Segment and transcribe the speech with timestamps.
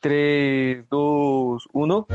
[0.00, 2.06] 3, 2, 1.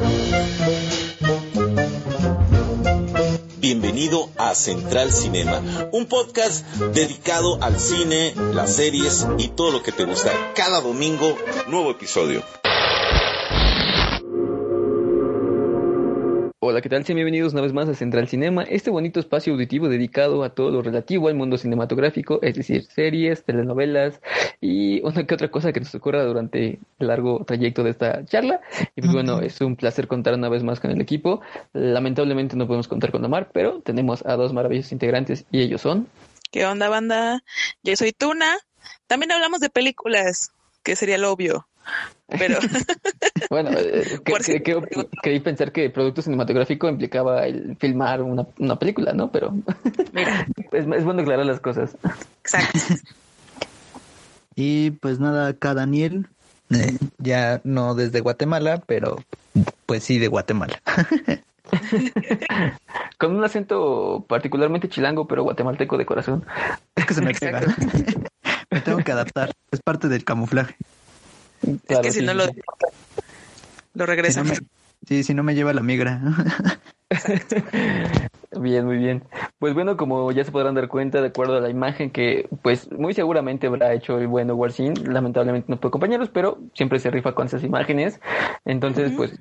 [3.60, 5.62] Bienvenido a Central Cinema,
[5.92, 10.32] un podcast dedicado al cine, las series y todo lo que te gusta.
[10.56, 11.38] Cada domingo,
[11.68, 12.42] nuevo episodio.
[16.68, 17.06] Hola, ¿qué tal?
[17.06, 20.72] Sean bienvenidos una vez más a Central Cinema, este bonito espacio auditivo dedicado a todo
[20.72, 24.20] lo relativo al mundo cinematográfico, es decir, series, telenovelas
[24.62, 28.62] y una que otra cosa que nos ocurra durante el largo trayecto de esta charla.
[28.96, 31.40] Y pues bueno, es un placer contar una vez más con el equipo.
[31.74, 36.08] Lamentablemente no podemos contar con Omar, pero tenemos a dos maravillosos integrantes y ellos son...
[36.50, 37.44] ¿Qué onda, banda?
[37.84, 38.58] Yo soy Tuna.
[39.06, 40.50] También hablamos de películas,
[40.82, 41.68] que sería lo obvio.
[42.28, 42.58] Pero
[43.50, 44.20] bueno, eh,
[45.24, 49.32] que, pensar que producto cinematográfico implicaba el filmar una, una película, ¿no?
[49.32, 49.54] Pero
[50.14, 50.48] Mira.
[50.72, 51.98] Es, es, bueno aclarar las cosas.
[52.42, 52.80] Exacto.
[54.56, 56.28] Y pues nada, acá Daniel,
[56.72, 59.18] eh, ya no desde Guatemala, pero
[59.86, 60.82] pues sí de Guatemala.
[63.18, 66.46] Con un acento particularmente chilango, pero guatemalteco de corazón.
[66.96, 67.62] Es que se me pega.
[68.72, 70.76] me tengo que adaptar, es parte del camuflaje
[71.62, 72.46] es que si no lo,
[73.94, 74.48] lo regresan.
[75.08, 76.22] sí, si no me lleva la migra.
[78.60, 79.24] bien, muy bien.
[79.60, 82.92] Pues bueno, como ya se podrán dar cuenta, de acuerdo a la imagen que, pues
[82.92, 87.34] muy seguramente habrá hecho el bueno Warsin, lamentablemente no puede acompañarnos, pero siempre se rifa
[87.34, 88.20] con esas imágenes.
[88.66, 89.34] Entonces, pues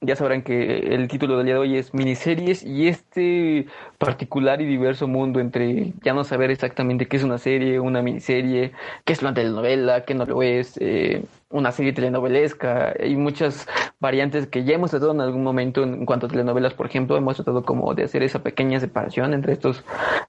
[0.00, 3.66] ya sabrán que el título del día de hoy es miniseries y este
[3.98, 8.72] particular y diverso mundo entre ya no saber exactamente qué es una serie, una miniserie,
[9.04, 13.66] qué es una telenovela, qué no lo es, eh, una serie telenovelesca y muchas
[13.98, 17.34] variantes que ya hemos tratado en algún momento en cuanto a telenovelas, por ejemplo, hemos
[17.34, 19.84] tratado como de hacer esa pequeña separación entre estos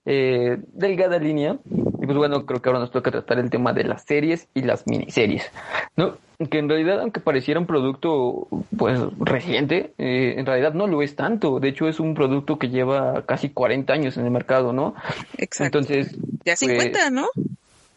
[0.06, 3.84] eh, delgada línea y pues bueno, creo que ahora nos toca tratar el tema de
[3.84, 5.52] las series y las miniseries,
[5.96, 6.18] ¿no?
[6.48, 11.18] Que en realidad, aunque pareciera un producto pues reciente, eh, en realidad no lo es
[11.18, 11.60] tanto.
[11.60, 14.96] De hecho, es un producto que lleva casi 40 años en el mercado, ¿no?
[15.38, 15.80] Exacto.
[15.80, 17.28] Entonces, ya 50, pues, ¿no?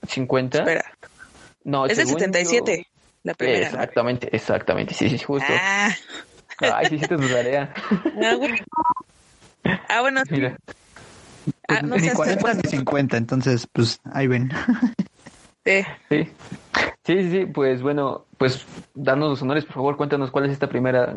[0.09, 0.59] 50.
[0.59, 0.85] Espera.
[1.63, 2.89] No, es el 77.
[3.23, 3.67] La primera.
[3.67, 4.95] Exactamente, exactamente.
[4.95, 5.53] Sí, sí, justo.
[5.53, 5.95] Ah.
[6.59, 7.73] Ay, sí hiciste tu tarea.
[8.23, 8.57] Ah, bueno.
[9.89, 10.23] Ah, bueno.
[10.31, 10.57] Mira.
[11.69, 14.51] Ah, no ni 40 ni 50, entonces, pues ahí ven.
[15.65, 15.85] Sí.
[16.09, 16.29] sí.
[17.05, 18.65] Sí, sí, pues bueno, pues
[18.95, 21.17] danos los honores, por favor, cuéntanos cuál es esta primera,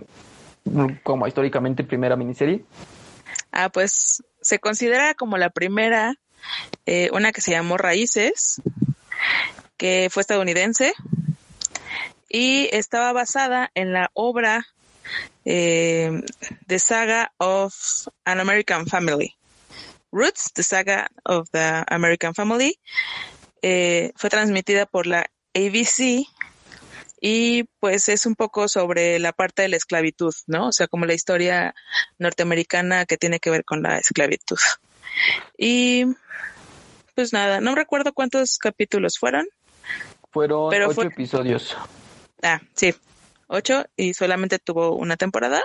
[1.03, 2.65] como históricamente primera miniserie.
[3.51, 6.15] Ah, pues se considera como la primera,
[6.85, 8.61] eh, una que se llamó Raíces,
[9.77, 10.93] que fue estadounidense,
[12.29, 14.65] y estaba basada en la obra
[15.45, 16.23] eh,
[16.65, 17.75] The Saga of
[18.25, 19.35] an American Family.
[20.11, 22.79] Roots, The Saga of the American Family,
[23.61, 25.25] eh, fue transmitida por la
[25.55, 26.27] ABC
[27.21, 30.67] y pues es un poco sobre la parte de la esclavitud, ¿no?
[30.67, 31.73] O sea, como la historia
[32.19, 34.57] norteamericana que tiene que ver con la esclavitud.
[35.57, 36.05] Y
[37.15, 39.47] pues nada, no recuerdo cuántos capítulos fueron.
[40.31, 41.75] Fueron ocho episodios.
[42.43, 42.93] Ah, sí,
[43.47, 45.63] ocho y solamente tuvo una temporada.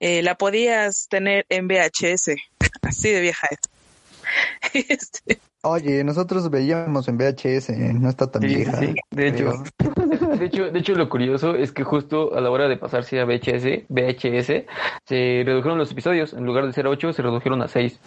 [0.00, 2.34] Eh, la podías tener en VHS,
[2.82, 3.46] así de vieja
[4.72, 5.40] este.
[5.64, 8.80] Oye, nosotros veíamos en VHS, no está tan vieja.
[9.10, 9.52] de hecho,
[10.38, 13.24] de hecho, de hecho lo curioso es que justo a la hora de pasarse a
[13.24, 14.66] VHS, VHS,
[15.04, 18.00] se redujeron los episodios, en lugar de ser ocho, se redujeron a seis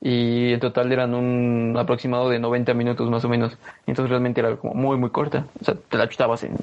[0.00, 3.56] y en total eran un aproximado de 90 minutos más o menos.
[3.86, 5.46] Entonces realmente era como muy, muy corta.
[5.60, 6.56] O sea, te la chutabas en...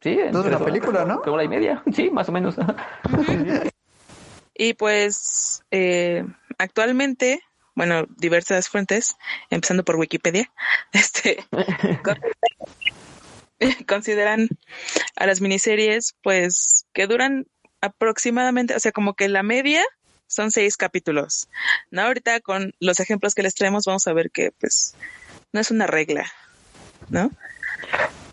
[0.00, 1.20] Sí, en una película, ¿no?
[1.22, 2.56] Una hora y media, sí, más o menos.
[4.54, 6.24] y pues eh,
[6.58, 7.40] actualmente,
[7.74, 9.16] bueno, diversas fuentes,
[9.50, 10.50] empezando por Wikipedia,
[10.92, 11.44] este
[13.86, 14.48] consideran
[15.16, 17.46] a las miniseries pues que duran
[17.80, 19.82] aproximadamente, o sea, como que la media
[20.26, 21.48] son seis capítulos.
[21.90, 24.94] No, ahorita con los ejemplos que les traemos vamos a ver que pues
[25.52, 26.30] no es una regla,
[27.10, 27.30] ¿no?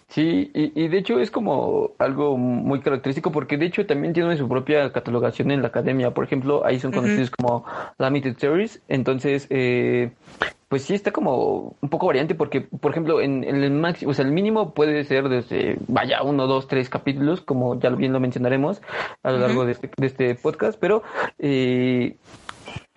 [0.10, 4.50] Sí, y, de hecho es como algo muy característico porque de hecho también tiene su
[4.50, 6.12] propia catalogación en la academia.
[6.12, 7.64] Por ejemplo, ahí son conocidos como
[8.00, 8.82] Limited Series.
[8.88, 10.10] Entonces, eh,
[10.68, 14.26] pues sí está como un poco variante porque, por ejemplo, en, el máximo, o sea,
[14.26, 18.82] el mínimo puede ser desde, vaya, uno, dos, tres capítulos, como ya bien lo mencionaremos
[19.22, 21.04] a lo largo de, este, de este podcast, pero
[21.38, 22.18] eh,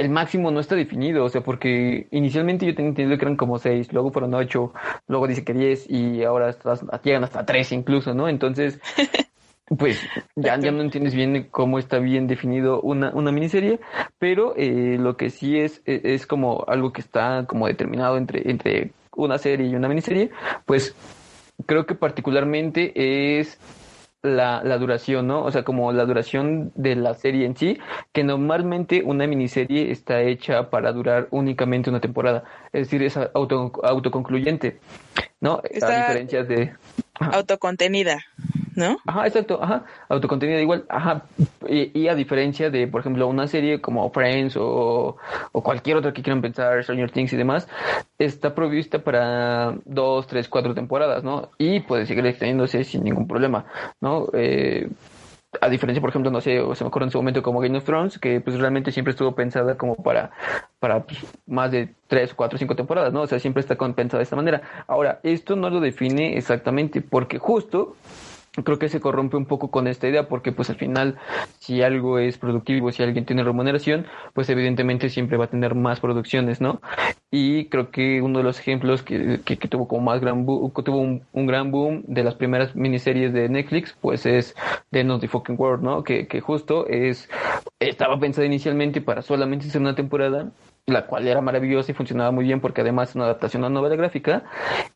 [0.03, 3.59] el máximo no está definido, o sea, porque inicialmente yo tenía entendido que eran como
[3.59, 4.73] seis, luego fueron ocho,
[5.07, 6.57] luego dice que diez y ahora
[7.05, 8.29] llegan hasta tres incluso, ¿no?
[8.29, 8.81] Entonces,
[9.79, 10.01] pues
[10.35, 13.79] ya, ya no entiendes bien cómo está bien definido una, una miniserie,
[14.19, 18.51] pero eh, lo que sí es, e, es, como algo que está como determinado entre,
[18.51, 20.31] entre una serie y una miniserie,
[20.67, 20.97] pues
[21.65, 23.57] creo que particularmente es
[24.23, 25.43] la, la duración, ¿no?
[25.45, 27.79] O sea, como la duración de la serie en sí,
[28.13, 33.73] que normalmente una miniserie está hecha para durar únicamente una temporada, es decir, es auto,
[33.83, 34.79] autoconcluyente,
[35.41, 35.61] ¿no?
[35.69, 36.73] Está- A diferencia de...
[37.19, 38.25] Autocontenida,
[38.77, 38.97] ¿no?
[39.07, 41.25] Ajá, exacto, ajá, autocontenido igual, ajá,
[41.69, 45.17] y, a diferencia de, por ejemplo, una serie como Friends o,
[45.53, 47.69] o cualquier otra que quieran pensar, Stranger Things y demás,
[48.19, 51.51] está provista para dos, tres, cuatro temporadas, ¿no?
[51.59, 53.67] Y puede seguir extendiéndose sin ningún problema,
[54.01, 54.29] ¿no?
[54.33, 54.89] Eh,
[55.61, 57.77] a diferencia, por ejemplo, no sé, o se me acuerdo en su momento como Game
[57.77, 60.31] of Thrones, que pues realmente siempre estuvo pensada como para,
[60.81, 63.23] para pues, más de tres, cuatro, cinco temporadas, ¿no?
[63.23, 64.63] O sea, siempre está pensada de esta manera.
[64.87, 67.97] Ahora, esto no lo define exactamente, porque justo
[68.53, 71.19] creo que se corrompe un poco con esta idea porque pues al final
[71.59, 76.01] si algo es productivo, si alguien tiene remuneración, pues evidentemente siempre va a tener más
[76.01, 76.83] producciones, ¿no?
[77.31, 80.71] Y creo que uno de los ejemplos que, que, que tuvo como más gran boom,
[80.85, 84.55] tuvo un, un gran boom de las primeras miniseries de Netflix, pues es
[84.91, 86.05] The of the Fucking World, ¿no?
[86.05, 87.31] Que, que justo es,
[87.81, 90.53] estaba pensada inicialmente para solamente ser una temporada,
[90.87, 93.75] la cual era maravillosa y funcionaba muy bien porque además es una adaptación a una
[93.81, 94.45] novela gráfica.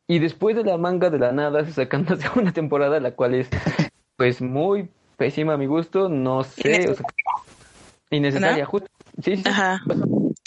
[0.09, 3.49] Y después de la manga de la nada se sacan segunda temporada, la cual es
[4.17, 7.07] pues muy pésima a mi gusto, no sé, o sea,
[8.11, 8.71] innecesaria, ¿No?
[8.71, 8.89] justo.
[9.23, 9.49] Sí, sí, sí.
[9.49, 9.81] Ajá.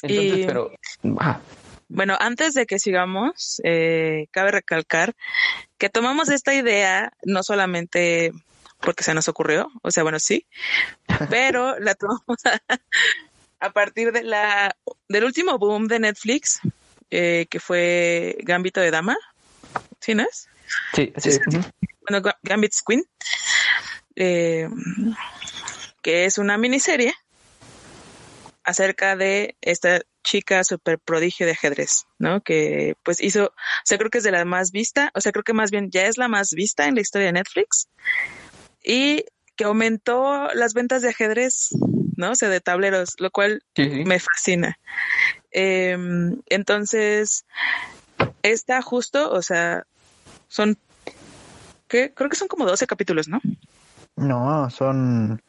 [0.02, 0.72] Entonces, Y- pero
[1.18, 1.42] ajá.
[1.92, 5.14] Bueno, antes de que sigamos, eh, cabe recalcar
[5.80, 8.32] que tomamos esta idea no solamente
[8.80, 10.46] porque se nos ocurrió, o sea, bueno, sí,
[11.32, 12.22] pero la tomamos
[13.60, 14.76] a, partir de la
[15.08, 16.60] del último boom de Netflix,
[17.12, 19.18] eh, que fue Gambito de Dama,
[20.00, 20.48] ¿sí no es?
[20.94, 21.60] Sí, sí, Sí.
[22.08, 23.04] Bueno, Ga- Gambit's Queen,
[24.16, 24.68] eh,
[26.02, 27.14] que es una miniserie
[28.64, 32.42] acerca de esta chica super prodigio de ajedrez, ¿no?
[32.42, 33.52] Que pues hizo, o
[33.84, 36.06] sea, creo que es de la más vista, o sea, creo que más bien ya
[36.06, 37.88] es la más vista en la historia de Netflix
[38.84, 39.26] y
[39.56, 41.70] que aumentó las ventas de ajedrez,
[42.20, 42.32] ¿no?
[42.32, 44.04] O sea, de tableros, lo cual Sí, sí.
[44.06, 44.78] me fascina.
[45.52, 45.98] Eh,
[46.48, 47.46] entonces,
[48.44, 49.84] está justo, o sea,
[50.48, 50.78] son,
[51.88, 52.14] ¿qué?
[52.14, 53.40] Creo que son como 12 capítulos, ¿no?
[54.16, 55.42] No, son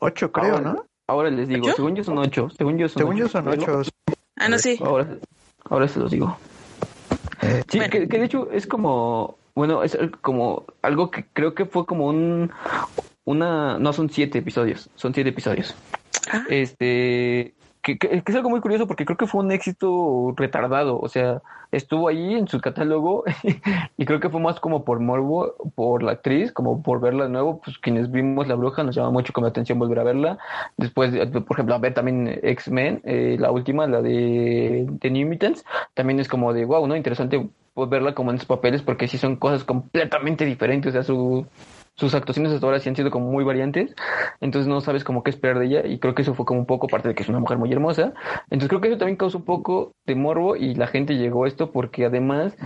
[0.00, 0.84] ocho, creo, Ahora- ¿no?
[1.06, 1.76] Ahora les digo, ¿Ocho?
[1.76, 3.32] según yo son ocho, según yo son Según yo ocho.
[3.32, 3.82] son ocho.
[4.36, 4.78] Ah, no, sí.
[4.84, 5.08] Ahora,
[5.70, 6.36] ahora se los digo.
[7.40, 7.90] Eh, Sí, Bueno.
[7.92, 12.06] que, que de hecho es como, bueno, es como algo que creo que fue como
[12.08, 12.52] un,
[13.24, 15.74] una, no son siete episodios, son siete episodios.
[16.30, 17.54] Ah, Este,
[17.96, 21.42] que, es algo muy curioso porque creo que fue un éxito retardado, o sea,
[21.72, 23.24] estuvo ahí en su catálogo
[23.96, 27.30] y creo que fue más como por morbo, por la actriz, como por verla de
[27.30, 30.38] nuevo, pues quienes vimos La Bruja nos llama mucho como la atención volver a verla.
[30.76, 35.28] Después, eh, por ejemplo, a ver también X-Men, eh, la última, la de, de New
[35.28, 35.64] Mutants,
[35.94, 36.96] también es como de wow, ¿no?
[36.96, 37.48] Interesante
[37.86, 41.46] verla como en esos papeles porque sí son cosas completamente diferentes, o sea, su,
[41.98, 43.94] sus actuaciones hasta ahora sí han sido como muy variantes,
[44.40, 46.66] entonces no sabes como qué esperar de ella y creo que eso fue como un
[46.66, 48.14] poco, aparte de que es una mujer muy hermosa,
[48.50, 51.48] entonces creo que eso también causó un poco de morbo y la gente llegó a
[51.48, 52.56] esto porque además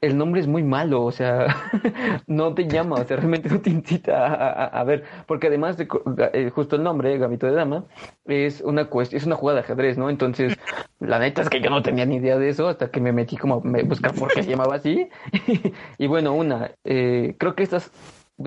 [0.00, 1.46] el nombre es muy malo, o sea,
[2.26, 5.88] no te llama, o sea, realmente no te incita a, ver, porque además de
[6.32, 7.84] eh, justo el nombre, Gambito de Dama,
[8.24, 10.08] es una cuest- es una jugada de ajedrez, ¿no?
[10.08, 10.56] Entonces,
[11.00, 13.36] la neta es que yo no tenía ni idea de eso hasta que me metí
[13.36, 15.08] como a buscar por qué se llamaba así.
[15.98, 17.90] y bueno, una, eh, creo que estas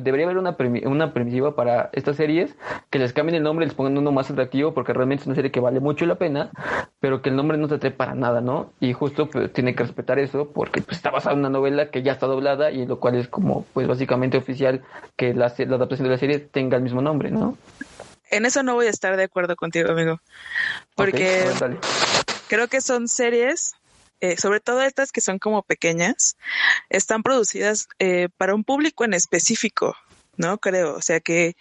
[0.01, 2.55] debería haber una, premi- una permisiva para estas series
[2.89, 5.35] que les cambien el nombre y les pongan uno más atractivo porque realmente es una
[5.35, 6.49] serie que vale mucho la pena
[6.99, 8.71] pero que el nombre no te atrae para nada, ¿no?
[8.79, 12.01] Y justo pues, tiene que respetar eso porque pues, está basada en una novela que
[12.01, 14.81] ya está doblada y lo cual es como pues básicamente oficial
[15.17, 17.57] que la, la adaptación de la serie tenga el mismo nombre, ¿no?
[18.31, 20.19] en eso no voy a estar de acuerdo contigo, amigo.
[20.95, 21.51] Porque
[22.47, 23.75] creo que son series,
[24.23, 26.37] eh, sobre todo estas que son como pequeñas,
[26.89, 29.97] están producidas eh, para un público en específico,
[30.37, 30.59] ¿no?
[30.59, 30.95] Creo.
[30.95, 31.57] O sea que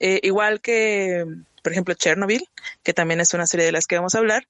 [0.00, 1.24] eh, igual que,
[1.62, 2.48] por ejemplo, Chernobyl,
[2.82, 4.48] que también es una serie de las que vamos a hablar,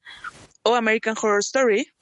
[0.62, 1.93] o American Horror Story,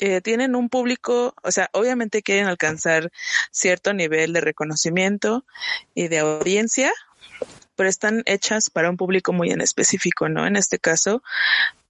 [0.00, 3.10] eh, tienen un público, o sea, obviamente quieren alcanzar
[3.50, 5.46] cierto nivel de reconocimiento
[5.94, 6.92] y de audiencia,
[7.74, 10.46] pero están hechas para un público muy en específico, ¿no?
[10.46, 11.22] En este caso,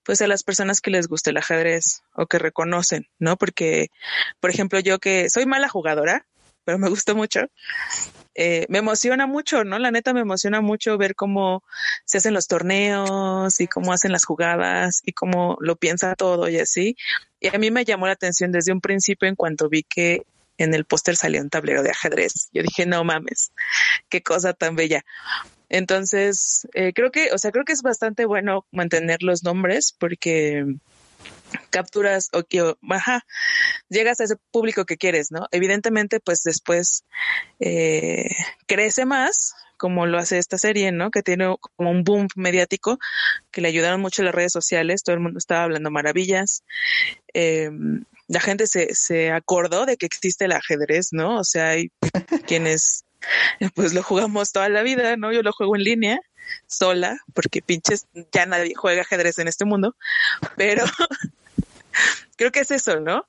[0.06, 3.36] pues a las personas que les guste el ajedrez o que reconocen, ¿no?
[3.36, 3.88] Porque,
[4.40, 6.26] por ejemplo, yo que soy mala jugadora,
[6.64, 7.40] pero me gusta mucho,
[8.34, 9.78] eh, me emociona mucho, ¿no?
[9.78, 11.64] La neta me emociona mucho ver cómo
[12.04, 16.58] se hacen los torneos y cómo hacen las jugadas y cómo lo piensa todo y
[16.58, 16.96] así.
[17.40, 20.22] Y a mí me llamó la atención desde un principio en cuanto vi que
[20.58, 22.48] en el póster salía un tablero de ajedrez.
[22.52, 23.52] Yo dije, no mames,
[24.08, 25.04] qué cosa tan bella.
[25.68, 30.64] Entonces, eh, creo que, o sea, creo que es bastante bueno mantener los nombres porque
[31.70, 33.25] capturas o que, ajá,
[33.88, 35.46] llegas a ese público que quieres, ¿no?
[35.50, 37.04] Evidentemente, pues después
[37.61, 38.30] eh,
[38.66, 41.11] crece más, como lo hace esta serie, ¿no?
[41.11, 42.99] Que tiene como un boom mediático,
[43.50, 46.62] que le ayudaron mucho las redes sociales, todo el mundo estaba hablando maravillas.
[47.35, 47.70] Eh,
[48.28, 51.38] la gente se, se acordó de que existe el ajedrez, ¿no?
[51.38, 51.90] O sea, hay
[52.46, 53.05] quienes
[53.75, 55.32] pues lo jugamos toda la vida, ¿no?
[55.32, 56.20] Yo lo juego en línea,
[56.66, 59.96] sola, porque pinches, ya nadie juega ajedrez en este mundo,
[60.56, 60.85] pero
[62.37, 63.26] creo que es eso, ¿no?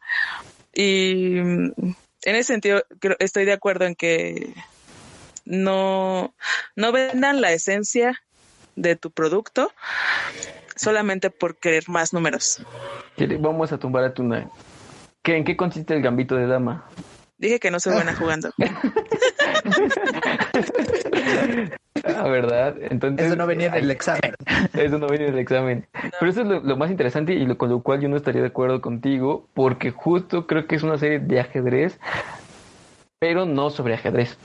[0.74, 1.86] Y en
[2.24, 4.54] ese sentido, creo, estoy de acuerdo en que
[5.46, 6.36] no,
[6.76, 8.22] no vendan la esencia
[8.76, 9.72] de tu producto
[10.76, 12.62] solamente por querer más números.
[13.40, 14.50] Vamos a tumbar a Tuna.
[15.24, 16.88] ¿Qué, ¿En qué consiste el gambito de dama?
[17.38, 18.52] Dije que no soy buena jugando.
[22.04, 22.76] Ah, ¿verdad?
[22.90, 24.36] Entonces, Eso no venía en el examen.
[24.74, 25.86] Eso no venía en el examen.
[26.20, 28.42] Pero eso es lo, lo más interesante y lo, con lo cual yo no estaría
[28.42, 32.00] de acuerdo contigo, porque justo creo que es una serie de ajedrez,
[33.20, 34.38] pero no sobre ajedrez.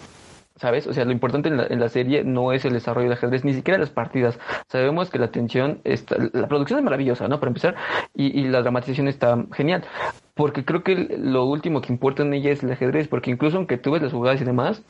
[0.56, 0.86] ¿Sabes?
[0.86, 3.44] O sea, lo importante en la, en la serie no es el desarrollo del ajedrez,
[3.44, 4.38] ni siquiera las partidas.
[4.68, 7.40] Sabemos que la tensión, está, la producción es maravillosa, ¿no?
[7.40, 7.74] Para empezar,
[8.14, 9.82] y, y la dramatización está genial.
[10.34, 13.76] Porque creo que lo último que importa en ella es el ajedrez, porque incluso aunque
[13.76, 14.82] tú ves las jugadas y demás,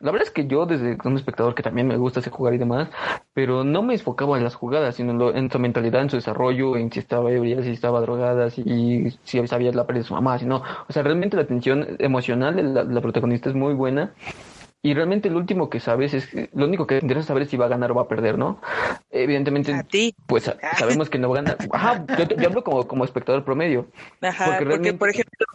[0.00, 2.58] la verdad es que yo, desde un espectador que también me gusta hacer jugar y
[2.58, 2.88] demás,
[3.32, 6.16] pero no me enfocaba en las jugadas, sino en, lo, en su mentalidad, en su
[6.16, 10.14] desarrollo, en si estaba ebria, si estaba drogada, si, si sabía la pérdida de su
[10.14, 10.62] mamá, si no.
[10.88, 14.12] O sea, realmente la tensión emocional de la, la protagonista es muy buena.
[14.82, 17.56] Y realmente lo último que sabes es lo único que te interesa saber es si
[17.56, 18.60] va a ganar o va a perder, ¿no?
[19.10, 20.14] Evidentemente, A ti.
[20.26, 20.44] pues
[20.78, 21.58] sabemos que no va a ganar.
[21.72, 23.88] Ajá, yo, yo hablo como, como espectador promedio.
[24.20, 25.46] Ajá, Porque por ejemplo,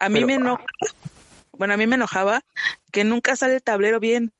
[0.00, 0.64] a mí Pero- me enoja,
[1.58, 2.42] bueno, a mí me enojaba
[2.90, 4.32] que nunca sale el tablero bien.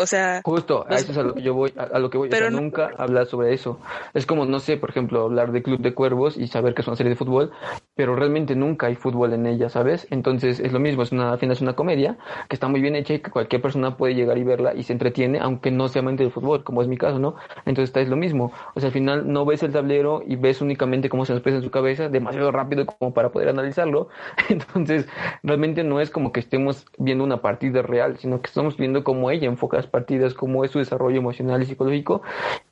[0.00, 2.08] O sea, Justo, a Los- eso es a lo que yo voy, a, a lo
[2.10, 2.28] que voy.
[2.28, 3.78] o Pero sea, no- nunca hablar sobre eso.
[4.14, 6.88] Es como, no sé, por ejemplo, hablar de Club de Cuervos y saber que es
[6.88, 7.50] una serie de fútbol,
[7.94, 10.06] pero realmente nunca hay fútbol en ella, ¿sabes?
[10.10, 12.16] Entonces es lo mismo, es una, al final es una comedia
[12.48, 14.92] que está muy bien hecha y que cualquier persona puede llegar y verla y se
[14.94, 17.36] entretiene, aunque no sea amante del fútbol, como es mi caso, ¿no?
[17.66, 18.52] Entonces está es lo mismo.
[18.74, 21.58] O sea, al final no ves el tablero y ves únicamente cómo se nos expresa
[21.58, 24.08] en su cabeza, demasiado rápido como para poder analizarlo.
[24.48, 25.06] Entonces,
[25.42, 29.30] realmente no es como que estemos viendo una partida real, sino que estamos viendo cómo
[29.30, 32.22] ella enfoca partidas, cómo es su desarrollo emocional y psicológico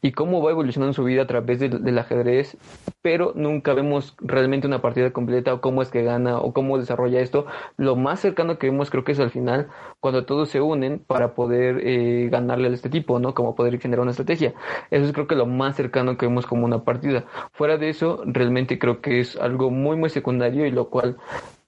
[0.01, 2.57] y cómo va evolucionando su vida a través del, ajedrez,
[3.03, 7.21] pero nunca vemos realmente una partida completa o cómo es que gana o cómo desarrolla
[7.21, 7.47] esto.
[7.77, 9.69] Lo más cercano que vemos creo que es al final,
[10.01, 13.35] cuando todos se unen para poder eh, ganarle a este tipo, ¿no?
[13.35, 14.55] Como poder generar una estrategia.
[14.91, 17.25] Eso es creo que lo más cercano que vemos como una partida.
[17.53, 21.17] Fuera de eso, realmente creo que es algo muy, muy secundario y lo cual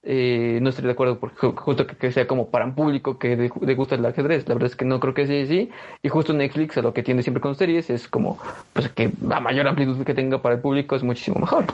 [0.03, 3.35] eh, no estoy de acuerdo porque ju- justo que, sea como para un público que
[3.35, 4.47] le gusta el ajedrez.
[4.47, 5.69] La verdad es que no creo que sea así.
[6.01, 8.39] Y justo Netflix a lo que tiene siempre con series es como
[8.73, 11.65] pues que la mayor amplitud que tenga para el público es muchísimo mejor.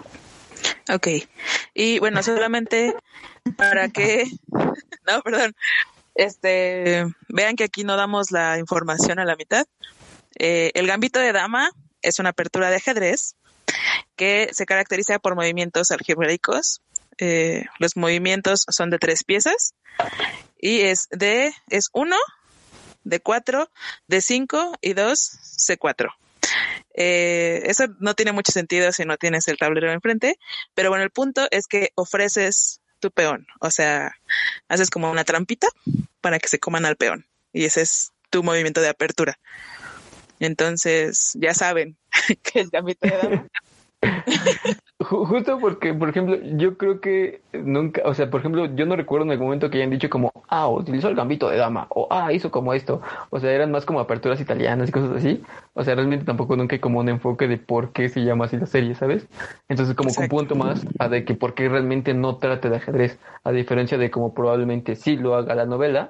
[0.94, 1.08] ok.
[1.74, 2.94] Y bueno, solamente
[3.56, 4.26] para que,
[5.08, 5.56] no, perdón,
[6.16, 9.66] este, vean que aquí no damos la información a la mitad.
[10.40, 11.70] Eh, el gambito de dama
[12.02, 13.36] es una apertura de ajedrez
[14.16, 16.82] que se caracteriza por movimientos algebraicos.
[17.18, 19.74] Eh, los movimientos son de tres piezas
[20.60, 22.16] y es de, es uno,
[23.04, 23.72] de cuatro,
[24.08, 26.10] de cinco y dos, C4.
[26.94, 30.38] Eh, eso no tiene mucho sentido si no tienes el tablero enfrente,
[30.74, 34.16] pero bueno, el punto es que ofreces tu peón, o sea,
[34.68, 35.68] haces como una trampita
[36.22, 39.40] para que se coman al peón y ese es tu movimiento de apertura.
[40.40, 41.98] Entonces, ya saben
[42.44, 43.48] que el gambito de dama
[45.00, 49.26] Justo porque, por ejemplo, yo creo que nunca, o sea, por ejemplo, yo no recuerdo
[49.26, 52.34] en algún momento que hayan dicho como, ah, utilizó el gambito de dama, o ah,
[52.34, 53.00] hizo como esto.
[53.30, 55.44] O sea, eran más como aperturas italianas y cosas así.
[55.76, 58.58] O sea, realmente tampoco nunca hay como un enfoque de por qué se llama así
[58.58, 59.28] la serie, ¿sabes?
[59.70, 62.78] Entonces, como que un punto más a de que por qué realmente no trate de
[62.78, 66.10] ajedrez, a diferencia de como probablemente sí lo haga la novela,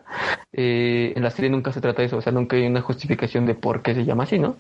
[0.54, 3.46] eh, en la serie nunca se trata de eso, o sea, nunca hay una justificación
[3.46, 4.56] de por qué se llama así, ¿no?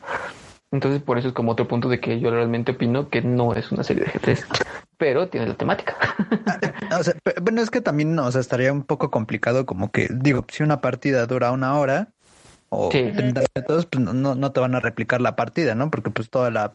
[0.71, 3.71] Entonces, por eso es como otro punto de que yo realmente opino que no es
[3.71, 4.45] una serie de ajedrez,
[4.97, 5.95] pero tiene la temática.
[6.97, 10.63] O sea, bueno, es que también, o estaría un poco complicado como que, digo, si
[10.63, 12.13] una partida dura una hora
[12.69, 13.11] o Sí.
[13.15, 15.89] 30 minutos, pues no, no te van a replicar la partida, ¿no?
[15.89, 16.73] Porque pues toda la,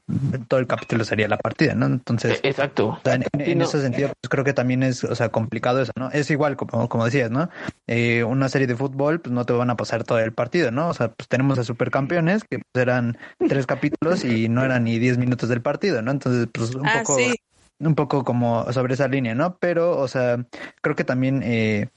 [0.48, 1.86] todo el capítulo sería la partida, ¿no?
[1.86, 2.88] Entonces, Exacto.
[2.88, 3.64] o sea, en, en- Sí, en no.
[3.64, 6.10] ese sentido, pues creo que también es, o sea, complicado eso, ¿no?
[6.10, 7.48] Es igual, como, como decías, ¿no?
[7.86, 10.88] Eh, una serie de fútbol, pues no te van a pasar todo el partido, ¿no?
[10.88, 13.18] O sea, pues tenemos a Supercampeones, que pues, eran
[13.48, 16.10] tres capítulos y no eran ni 10 minutos del partido, ¿no?
[16.10, 17.36] Entonces, pues un Ah, poco sí.
[17.80, 19.56] un poco como sobre esa línea, ¿no?
[19.58, 20.38] Pero, o sea,
[20.82, 21.88] creo que también eh,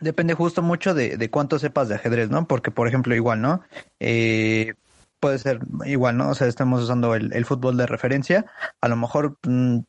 [0.00, 2.46] depende justo mucho de, de cuánto sepas de ajedrez, ¿no?
[2.46, 3.62] Porque, por ejemplo, igual, ¿no?
[4.00, 4.74] Eh,
[5.20, 6.30] puede ser igual, ¿no?
[6.30, 8.46] O sea, estamos usando el, el fútbol de referencia.
[8.80, 9.80] A lo mejor mm,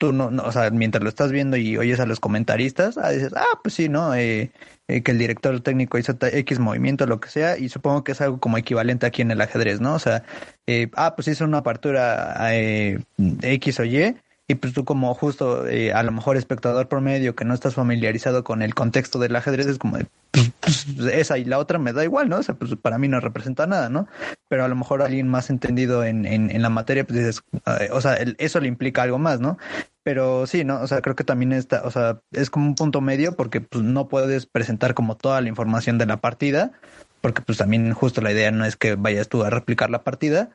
[0.00, 3.34] tú no, o sea, mientras lo estás viendo y oyes a los comentaristas, ah, dices,
[3.36, 4.14] ah, pues sí, ¿no?
[4.14, 4.50] Eh,
[4.88, 8.20] eh, que el director técnico hizo X movimiento, lo que sea, y supongo que es
[8.22, 9.94] algo como equivalente aquí en el ajedrez, ¿no?
[9.94, 10.24] O sea,
[10.66, 12.98] eh, ah, pues hizo una apertura eh,
[13.42, 14.16] X o Y,
[14.50, 18.42] y pues tú como justo eh, a lo mejor espectador promedio que no estás familiarizado
[18.42, 21.92] con el contexto del ajedrez es como de, pues, pues, esa y la otra me
[21.92, 22.38] da igual, ¿no?
[22.38, 24.08] O sea, pues para mí no representa nada, ¿no?
[24.48, 27.42] Pero a lo mejor alguien más entendido en, en, en la materia, pues dices,
[27.80, 29.56] eh, o sea, eso le implica algo más, ¿no?
[30.02, 30.80] Pero sí, ¿no?
[30.80, 33.84] O sea, creo que también está, o sea, es como un punto medio porque pues
[33.84, 36.72] no puedes presentar como toda la información de la partida,
[37.20, 40.50] porque pues también justo la idea no es que vayas tú a replicar la partida,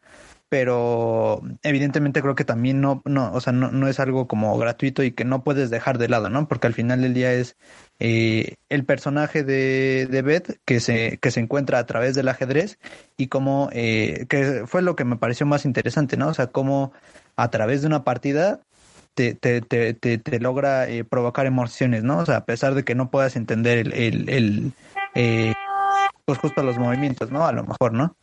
[0.50, 5.04] pero evidentemente creo que también no, no, o sea, no, no es algo como gratuito
[5.04, 6.48] y que no puedes dejar de lado, ¿no?
[6.48, 7.58] Porque al final del día es
[8.00, 12.78] eh, el personaje de, de Beth que se, que se encuentra a través del ajedrez
[13.18, 16.28] y cómo, eh, que fue lo que me pareció más interesante, ¿no?
[16.28, 16.94] O sea, cómo
[17.36, 18.62] a través de una partida
[19.16, 22.20] te, te, te, te, te logra eh, provocar emociones, ¿no?
[22.20, 24.74] O sea, a pesar de que no puedas entender el, el, el
[25.16, 25.54] eh,
[26.26, 27.46] pues justo los movimientos, ¿no?
[27.48, 28.16] A lo mejor, ¿no?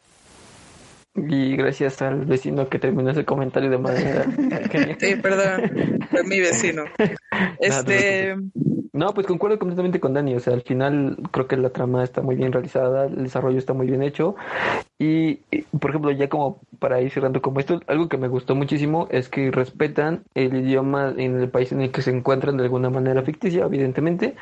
[1.15, 4.25] Y gracias al vecino que terminó ese comentario de manera
[4.71, 4.97] genial.
[4.99, 5.71] Sí, perdón,
[6.11, 6.85] fue mi vecino.
[7.59, 8.35] Este,
[8.93, 10.35] No, pues concuerdo completamente con Dani.
[10.35, 13.73] O sea, al final creo que la trama está muy bien realizada, el desarrollo está
[13.73, 14.37] muy bien hecho.
[14.99, 18.55] Y, y, por ejemplo, ya como para ir cerrando como esto, algo que me gustó
[18.55, 22.65] muchísimo es que respetan el idioma en el país en el que se encuentran de
[22.65, 24.35] alguna manera ficticia, evidentemente.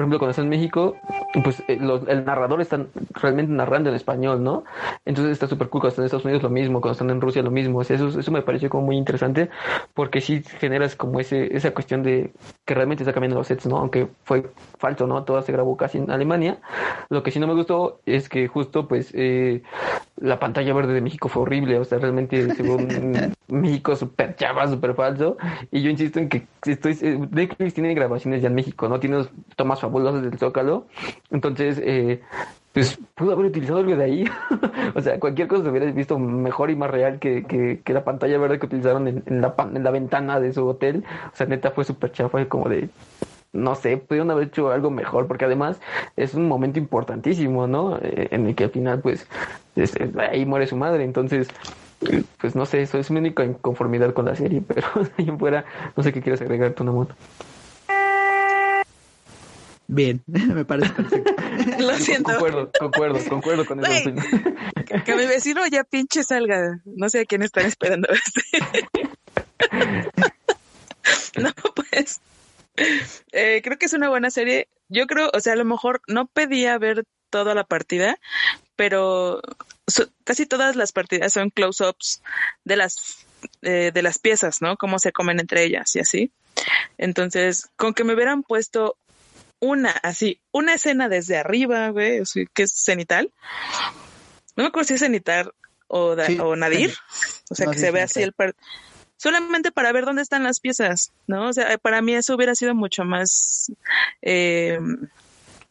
[0.00, 0.96] Por ejemplo, cuando está en México,
[1.44, 1.78] pues eh,
[2.08, 2.86] el narrador está
[3.20, 4.64] realmente narrando en español, ¿no?
[5.04, 5.82] Entonces está súper cool.
[5.82, 7.80] Cuando están en Estados Unidos lo mismo, cuando están en Rusia lo mismo.
[7.80, 9.50] O sea, eso, eso me pareció como muy interesante
[9.92, 12.32] porque sí generas como ese, esa cuestión de
[12.64, 13.76] que realmente está cambiando los sets, ¿no?
[13.76, 15.22] Aunque fue falso, ¿no?
[15.24, 16.56] Todo se grabó casi en Alemania.
[17.10, 19.62] Lo que sí no me gustó es que justo, pues, eh,
[20.20, 21.78] la pantalla verde de México fue horrible.
[21.78, 25.36] O sea, realmente se un México súper chava, súper falso.
[25.70, 29.00] Y yo insisto en que estoy, eh, Netflix tiene grabaciones ya en México, ¿no?
[29.00, 29.24] Tiene
[29.56, 30.86] tomas fabulosas del Zócalo.
[31.30, 32.20] Entonces, eh,
[32.72, 34.24] pues pudo haber utilizado algo de ahí.
[34.94, 38.04] o sea, cualquier cosa se hubiera visto mejor y más real que, que, que la
[38.04, 41.04] pantalla verde que utilizaron en, en, la, en la ventana de su hotel.
[41.32, 42.88] O sea, neta fue súper chafa, como de
[43.52, 45.80] no sé, pudieron haber hecho algo mejor, porque además
[46.16, 47.98] es un momento importantísimo, ¿no?
[47.98, 49.26] Eh, en el que al final, pues,
[49.76, 51.48] es, es, ahí muere su madre, entonces,
[52.38, 54.86] pues no sé, eso es mi única inconformidad con la serie, pero
[55.16, 55.64] ahí en fuera,
[55.96, 57.14] no sé qué quieres agregar tú, Namoto.
[59.92, 61.34] Bien, me parece perfecto.
[61.80, 62.30] Lo siento.
[62.30, 64.12] Concuerdo, concuerdo, concuerdo con eso.
[64.86, 66.80] Que, que mi vecino ya pinche salga.
[66.84, 68.08] No sé a quién están esperando.
[71.36, 72.20] no, pues.
[73.32, 74.68] Eh, creo que es una buena serie.
[74.88, 78.18] Yo creo, o sea, a lo mejor no pedía ver toda la partida,
[78.74, 79.40] pero
[79.86, 82.22] so, casi todas las partidas son close-ups
[82.64, 83.26] de las
[83.62, 84.76] eh, de las piezas, ¿no?
[84.76, 86.32] Cómo se comen entre ellas y así.
[86.98, 88.96] Entonces, con que me hubieran puesto
[89.60, 93.32] una, así, una escena desde arriba, güey, que es cenital.
[94.56, 95.52] No me acuerdo si es cenital
[95.86, 96.94] o, da, sí, o nadir.
[97.50, 98.54] O sea, no, que sí, se ve así el par
[99.20, 101.48] solamente para ver dónde están las piezas, ¿no?
[101.48, 103.70] O sea, para mí eso hubiera sido mucho más,
[104.22, 104.78] eh,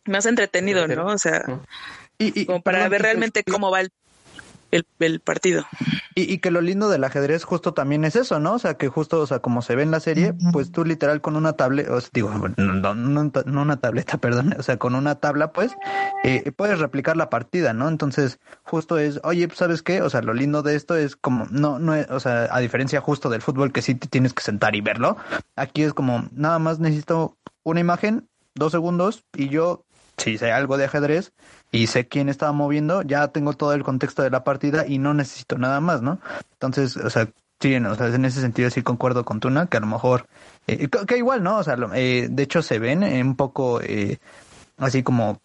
[0.06, 1.08] más entretenido, ¿no?
[1.08, 1.44] O sea,
[2.20, 3.92] y, y, como para ver realmente cómo va el
[4.72, 5.66] el, el, partido.
[6.16, 8.54] Y, y, que lo lindo del ajedrez justo también es eso, ¿no?
[8.54, 11.22] O sea, que justo, o sea, como se ve en la serie, pues tú literal
[11.22, 14.96] con una tableta, o sea, digo, no, no, no, una tableta, perdón, o sea, con
[14.96, 15.76] una tabla, pues,
[16.24, 17.88] eh, puedes replicar la partida, ¿no?
[17.88, 20.02] Entonces, justo es, oye, pues, ¿sabes qué?
[20.02, 23.02] O sea, lo lindo de esto es como, no, no es, o sea, a diferencia
[23.02, 25.18] justo del fútbol que sí te tienes que sentar y verlo,
[25.56, 29.86] aquí es como, nada más necesito una imagen, dos segundos, y yo,
[30.20, 31.34] si sé algo de ajedrez,
[31.72, 35.14] y sé quién estaba moviendo, ya tengo todo el contexto de la partida y no
[35.14, 36.20] necesito nada más, ¿no?
[36.54, 37.30] Entonces, o sea,
[37.60, 40.28] sí, o sea, en ese sentido sí concuerdo con Tuna, que a lo mejor,
[40.68, 41.58] eh, que igual, ¿no?
[41.58, 44.18] O sea, eh, de hecho se ven un poco eh,
[44.78, 45.42] así como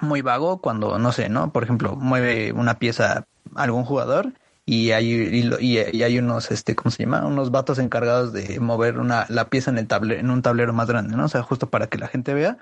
[0.00, 1.52] muy vago cuando, no sé, ¿no?
[1.52, 4.32] Por ejemplo, mueve una pieza algún jugador
[4.66, 8.98] y hay y, y, hay unos este cómo se llama unos vatos encargados de mover
[8.98, 11.68] una la pieza en el tablero en un tablero más grande no o sea justo
[11.68, 12.56] para que la gente vea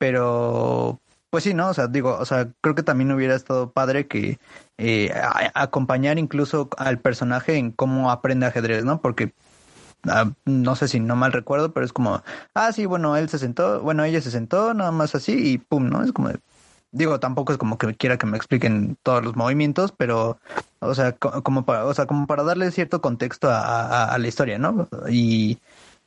[0.00, 1.68] pero pues sí, ¿no?
[1.68, 4.38] O sea, digo, o sea, creo que también hubiera estado padre que
[4.78, 5.12] eh,
[5.54, 9.02] acompañar incluso al personaje en cómo aprende ajedrez, ¿no?
[9.02, 9.34] Porque
[10.06, 12.22] uh, no sé si no mal recuerdo, pero es como,
[12.54, 15.90] ah, sí, bueno, él se sentó, bueno, ella se sentó, nada más así y pum,
[15.90, 16.02] ¿no?
[16.02, 16.30] Es como,
[16.92, 20.40] digo, tampoco es como que quiera que me expliquen todos los movimientos, pero,
[20.80, 24.28] o sea, como para, o sea, como para darle cierto contexto a, a, a la
[24.28, 24.88] historia, ¿no?
[25.10, 25.58] Y,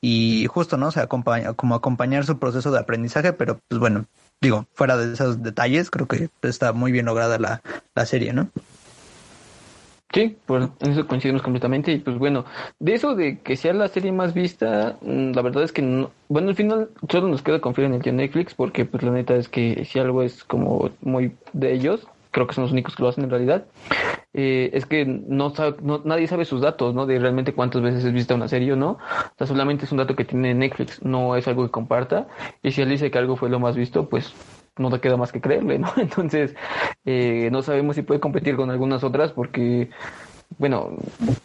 [0.06, 0.89] y justo, ¿no?
[0.89, 4.06] O acompaña, como acompañar su proceso de aprendizaje, pero pues bueno,
[4.42, 7.62] digo, fuera de esos detalles, creo que está muy bien lograda la,
[7.96, 8.50] la serie, ¿no?
[10.13, 12.44] Sí, pues en eso coincidimos completamente y pues bueno,
[12.80, 16.12] de eso de que sea la serie más vista, mm, la verdad es que no,
[16.28, 19.36] bueno, al final solo nos queda confiar en el tío Netflix porque pues la neta
[19.36, 23.04] es que si algo es como muy de ellos, creo que son los únicos que
[23.04, 23.65] lo hacen en realidad,
[24.34, 27.06] eh, es que no, sabe, no, nadie sabe sus datos, ¿no?
[27.06, 28.91] De realmente cuántas veces es vista una serie o no.
[28.91, 32.28] O sea, solamente es un dato que tiene Netflix, no es algo que comparta.
[32.63, 34.34] Y si él dice que algo fue lo más visto, pues
[34.78, 35.93] no te queda más que creerle, ¿no?
[35.98, 36.56] Entonces,
[37.06, 39.91] eh, no sabemos si puede competir con algunas otras porque,
[40.58, 40.89] bueno,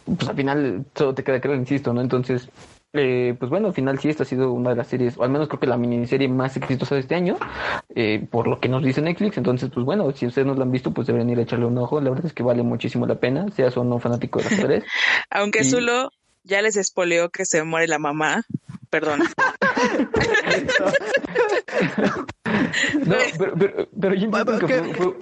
[0.05, 2.01] pues al final solo te queda creer, insisto, ¿no?
[2.01, 2.49] Entonces,
[2.93, 5.29] eh, pues bueno, al final sí, esta ha sido una de las series, o al
[5.29, 7.37] menos creo que la miniserie más exitosa de este año,
[7.95, 9.37] eh, por lo que nos dice Netflix.
[9.37, 11.77] Entonces, pues bueno, si ustedes no la han visto, pues deberían ir a echarle un
[11.77, 12.01] ojo.
[12.01, 14.83] La verdad es que vale muchísimo la pena, seas o no fanático de las tres.
[15.29, 16.11] Aunque Y- Zulo
[16.43, 18.43] ya les espoleó que se muere la mamá.
[18.89, 19.21] Perdón.
[23.05, 25.15] No, pero, pero, pero yo entiendo que que- fue- fue-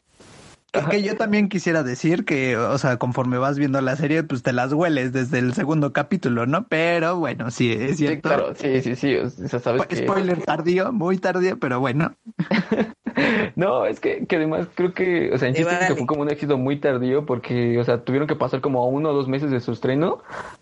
[0.90, 4.54] Que, yo también quisiera decir que, o sea, conforme vas viendo la serie, pues te
[4.54, 6.68] las hueles desde el segundo capítulo, ¿no?
[6.68, 8.30] Pero bueno, sí, es Sí, cierto.
[8.30, 9.98] claro, sí, sí, sí, o sea, sabes que...
[9.98, 12.16] Spoiler tardío, muy tardío, pero bueno.
[13.56, 16.58] No, es que, que además creo que, o sea, insisto que fue como un éxito
[16.58, 19.72] muy tardío porque, o sea, tuvieron que pasar como uno o dos meses de su
[19.72, 20.20] estreno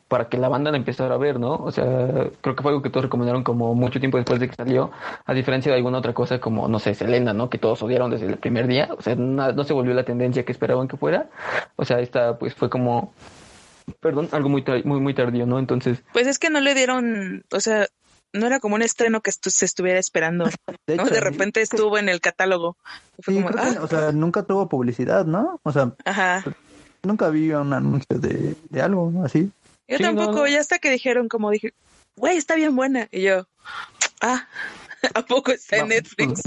[0.07, 1.55] para que la banda la empezara a ver, ¿no?
[1.55, 1.85] O sea,
[2.41, 4.91] creo que fue algo que todos recomendaron como mucho tiempo después de que salió,
[5.25, 7.49] a diferencia de alguna otra cosa como, no sé, Selena, ¿no?
[7.49, 10.45] Que todos odiaron desde el primer día, o sea, na- no se volvió la tendencia
[10.45, 11.29] que esperaban que fuera,
[11.75, 13.13] o sea, esta pues fue como,
[13.99, 15.59] perdón, algo muy, muy, muy tardío, ¿no?
[15.59, 17.87] Entonces, Pues es que no le dieron, o sea,
[18.35, 20.45] no era como un estreno que estu- se estuviera esperando.
[20.87, 21.03] De ¿no?
[21.03, 22.77] hecho, De repente estuvo en el catálogo.
[23.19, 25.59] Fue Sí, como, creo que, ah, o sea, nunca tuvo publicidad, ¿no?
[25.63, 26.43] O sea, ajá.
[27.03, 29.51] nunca vi un anuncio de, de algo así.
[29.87, 30.47] Yo Sí, no, tampoco, no.
[30.47, 31.73] ya hasta que dijeron, como dije,
[32.15, 33.07] güey, está bien buena.
[33.11, 33.47] Y yo,
[34.21, 34.47] ah,
[35.13, 36.41] ¿a poco está en Netflix?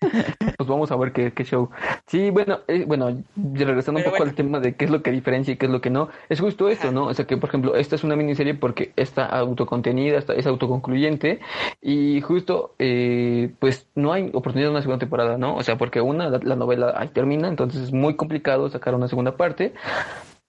[0.00, 1.70] pues vamos a ver qué, qué show.
[2.06, 4.30] Sí, bueno, eh, bueno, regresando un Pero poco bueno.
[4.30, 6.40] al tema de qué es lo que diferencia y qué es lo que no, es
[6.40, 7.06] justo esto, ¿no?
[7.06, 11.40] O sea que, por ejemplo, esta es una miniserie porque está autocontenida, está, es autoconcluyente
[11.80, 15.56] y justo, eh, pues no hay oportunidad de una segunda temporada, ¿no?
[15.56, 19.08] O sea, porque una, la, la novela ahí termina, entonces es muy complicado sacar una
[19.08, 19.74] segunda parte.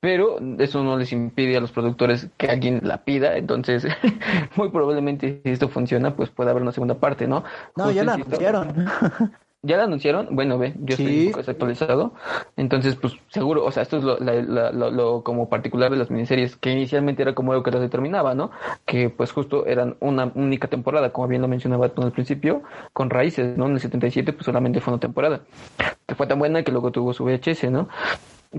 [0.06, 3.88] Pero eso no les impide a los productores que alguien la pida, entonces
[4.56, 7.44] muy probablemente si esto funciona, pues puede haber una segunda parte, ¿no?
[7.76, 8.86] No, Justo ya la anunciaron.
[9.64, 10.28] ¿Ya la anunciaron?
[10.36, 11.34] Bueno, ve, yo estoy Sí.
[11.36, 12.14] desactualizado.
[12.56, 15.98] Entonces, pues seguro, o sea, esto es lo, la- la- lo, lo como particular de
[15.98, 18.52] las miniseries, que inicialmente era como algo que las determinaba, ¿no?
[18.86, 22.62] Que pues justo eran una única temporada, como bien lo mencionaba tú al principio,
[22.94, 23.66] con Raíces, ¿no?
[23.66, 25.40] En el 77 pues solamente fue una temporada,
[26.06, 27.88] que fue tan buena que luego tuvo su VHS, ¿no?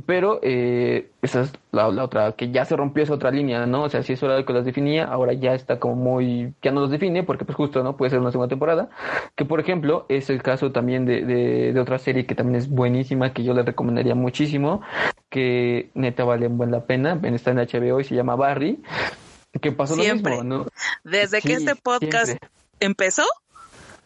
[0.05, 3.85] Pero eh, esa es la, la otra, que ya se rompió esa otra línea, ¿no?
[3.85, 6.71] O sea, si eso era lo que las definía, ahora ya está como muy, ya
[6.71, 7.97] no los define, porque pues justo, ¿no?
[7.97, 8.91] Puede ser una segunda temporada,
[9.35, 12.69] que por ejemplo es el caso también de, de, de otra serie que también es
[12.69, 14.83] buenísima, que yo le recomendaría muchísimo,
[15.31, 18.83] que neta vale buen la pena, está en HBO y se llama Barry,
[19.61, 20.37] que pasó Siempre.
[20.37, 20.67] lo mismo, ¿no?
[21.05, 22.49] Desde que este podcast siempre.
[22.81, 23.25] empezó,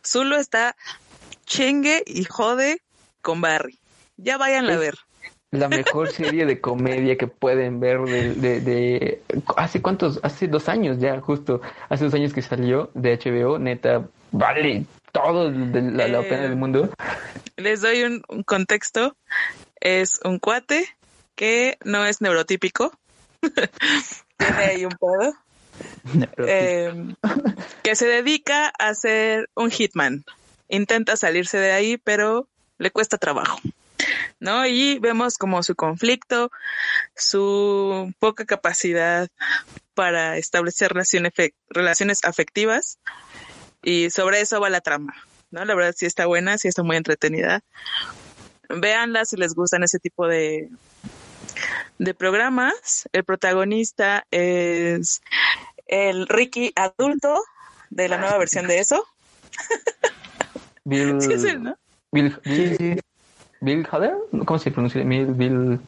[0.04, 0.76] Zulo está
[1.46, 2.80] chingue y jode
[3.22, 3.78] con Barry.
[4.16, 4.94] Ya váyanla a ver.
[5.52, 9.22] La mejor serie de comedia que pueden ver de, de, de-
[9.56, 14.06] hace cuántos, hace dos años ya, justo, hace dos años que salió de HBO, neta,
[14.30, 16.90] vale todo de la, la Eh, pena del mundo.
[17.56, 19.16] Les doy un, un contexto.
[19.80, 20.86] Es un cuate
[21.34, 22.92] que no es neurotípico.
[23.42, 25.34] Tiene ahí un pedo.
[26.46, 26.94] eh,
[27.82, 30.24] que se dedica a ser un hitman.
[30.68, 32.46] Intenta salirse de ahí, pero
[32.78, 33.58] le cuesta trabajo.
[34.38, 34.66] ¿No?
[34.66, 36.50] Y vemos como su conflicto,
[37.14, 39.28] su poca capacidad
[39.94, 41.32] para establecer relaciones,
[41.68, 42.98] relaciones afectivas.
[43.82, 45.14] Y sobre eso va la trama.
[45.50, 45.64] ¿No?
[45.64, 47.60] La verdad sí está buena, sí está muy entretenida.
[48.68, 50.70] Véanla si les gustan ese tipo de,
[51.98, 53.08] de programas.
[53.12, 55.22] El protagonista es
[55.86, 57.42] el Ricky adulto
[57.90, 59.04] de la nueva versión de eso.
[60.84, 61.76] Bill, Sí es él, ¿no?
[62.12, 63.00] Bill, Sí, Bill, sí.
[63.60, 64.14] Bill Hader,
[64.46, 65.02] ¿cómo se pronuncia?
[65.04, 65.80] Bill, Bill,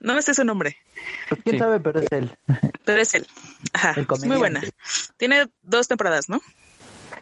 [0.00, 0.76] No me sé su nombre,
[1.44, 1.58] ¿Quién Sí.
[1.58, 1.80] sabe?
[1.80, 2.30] Pero es él.
[2.84, 3.26] pero es él.
[3.72, 4.60] Ajá, El es muy buena.
[5.16, 6.40] Tiene dos temporadas, ¿no?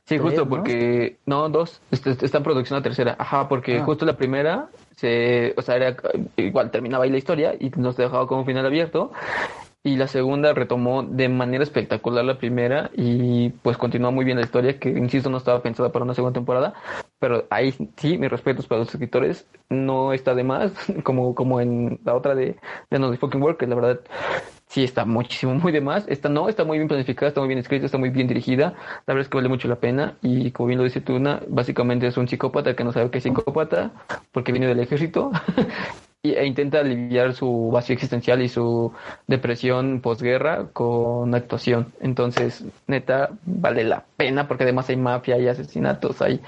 [0.07, 0.49] Sí, justo ¿no?
[0.49, 3.17] porque no dos, está en producción la tercera.
[3.19, 3.85] Ajá, porque Ah.
[3.85, 5.97] justo la primera se, o sea, era
[6.37, 9.13] igual terminaba ahí la historia y nos dejaba como final abierto.
[9.89, 14.45] Y la segunda retomó de manera espectacular la primera y pues continúa muy bien la
[14.45, 16.75] historia que insisto no estaba pensada para una segunda temporada,
[17.19, 20.75] pero ahí sí, mis respetos para los escritores, no está de más
[21.05, 22.57] como como en la otra de
[22.91, 24.01] de No Fucking Work, que la verdad
[24.69, 26.05] sí está muchísimo, muy de más.
[26.09, 28.75] Esta no, está muy bien planificada, está muy bien escrita, está muy bien dirigida.
[29.07, 30.17] La verdad es que vale mucho la pena.
[30.23, 33.25] Y como bien lo dice Tuna, básicamente es un psicópata que no sabe que es
[33.25, 33.91] psicópata
[34.33, 35.33] porque viene del ejército.
[36.23, 38.93] e intenta aliviar su vacío existencial y su
[39.27, 41.93] depresión posguerra con actuación.
[42.01, 46.41] Entonces, neta, vale la pena porque además hay mafia, hay asesinatos, hay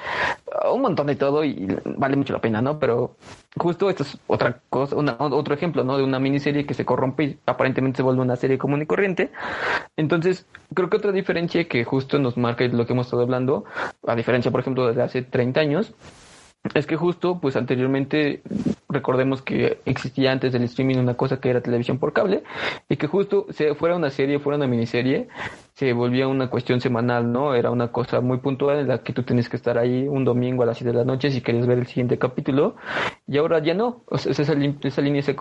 [0.70, 2.78] un montón de todo y vale mucho la pena, ¿no?
[2.78, 3.16] Pero
[3.56, 5.96] justo esto es otra cosa, otro ejemplo, ¿no?
[5.96, 9.30] De una miniserie que se corrompe y aparentemente se vuelve una serie común y corriente.
[9.96, 13.64] Entonces, creo que otra diferencia que justo nos marca lo que hemos estado hablando,
[14.06, 15.94] a diferencia, por ejemplo, de hace 30 años,
[16.74, 18.42] es que justo, pues anteriormente,
[18.90, 22.42] recordemos que existía antes del streaming una cosa que era televisión por cable,
[22.88, 25.28] y que justo, si fuera una serie, fuera una miniserie,
[25.74, 27.54] se volvía una cuestión semanal, ¿no?
[27.54, 30.62] Era una cosa muy puntual en la que tú tienes que estar ahí un domingo
[30.62, 32.76] a las 7 de la noche si querías ver el siguiente capítulo,
[33.26, 35.36] y ahora ya no, o sea, esa, esa, línea se,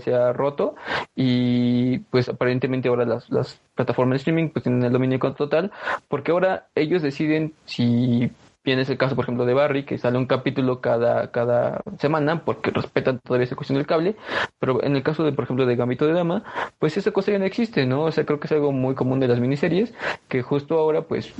[0.00, 0.74] se, ha roto,
[1.14, 5.70] y pues aparentemente ahora las, las plataformas de streaming pues tienen el dominio total,
[6.08, 8.30] porque ahora ellos deciden si
[8.64, 12.46] Bien, es el caso, por ejemplo, de Barry, que sale un capítulo cada, cada semana
[12.46, 14.16] porque respetan todavía esa cuestión del cable,
[14.58, 16.44] pero en el caso de, por ejemplo, de Gambito de Dama,
[16.78, 18.04] pues esa cosa ya no existe, ¿no?
[18.04, 19.92] O sea, creo que es algo muy común de las miniseries,
[20.28, 21.34] que justo ahora, pues,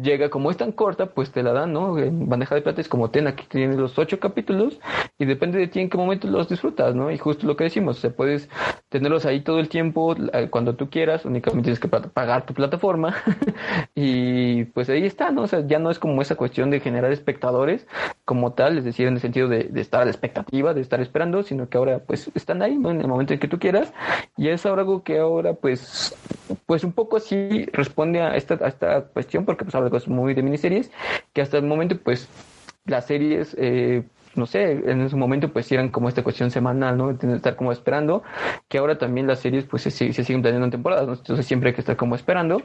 [0.00, 1.98] llega, como es tan corta, pues te la dan, ¿no?
[1.98, 4.78] En bandeja de plata es como ten, aquí tienes los ocho capítulos
[5.18, 7.10] y depende de ti en qué momento los disfrutas, ¿no?
[7.10, 8.48] Y justo lo que decimos, o sea, puedes
[8.88, 10.14] tenerlos ahí todo el tiempo,
[10.50, 13.16] cuando tú quieras, únicamente tienes que pagar tu plataforma
[13.94, 15.42] y pues ahí está, ¿no?
[15.42, 17.86] O sea, ya no es como esa cuestión de generar espectadores
[18.24, 21.42] como tal, es decir, en el sentido de, estar a la expectativa, de estar esperando,
[21.42, 22.90] sino que ahora pues están ahí, ¿no?
[22.90, 23.92] En el momento en que tú quieras
[24.36, 26.14] y es algo que ahora pues,
[26.66, 30.42] pues un poco así responde a esta, a esta cuestión porque pues ahora muy de
[30.42, 30.90] miniseries,
[31.32, 32.28] que hasta el momento, pues,
[32.88, 34.02] las series, eh,
[34.34, 37.18] no sé, en su momento pues eran como esta cuestión semanal, ¿no?
[37.18, 38.22] Que estar como esperando,
[38.68, 41.14] que ahora también las series pues se, se siguen planeando en temporadas, ¿no?
[41.14, 42.62] Entonces siempre hay que estar como esperando.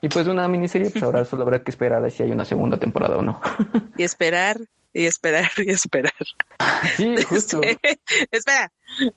[0.00, 2.78] Y pues una miniserie, pues ahora solo habrá que esperar a si hay una segunda
[2.78, 3.40] temporada o no.
[3.98, 4.58] Y esperar,
[4.92, 6.12] y esperar, y esperar.
[6.96, 7.60] Sí, justo.
[8.30, 8.70] Espera,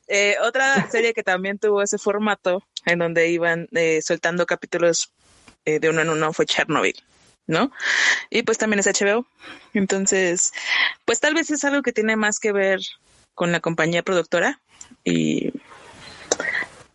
[0.08, 5.12] eh, otra serie que también tuvo ese formato en donde iban eh, soltando capítulos
[5.66, 6.96] de uno en uno fue Chernobyl.
[7.50, 7.72] ¿No?
[8.30, 9.26] Y pues también es HBO.
[9.74, 10.54] Entonces,
[11.04, 12.80] pues tal vez es algo que tiene más que ver
[13.34, 14.62] con la compañía productora
[15.04, 15.52] y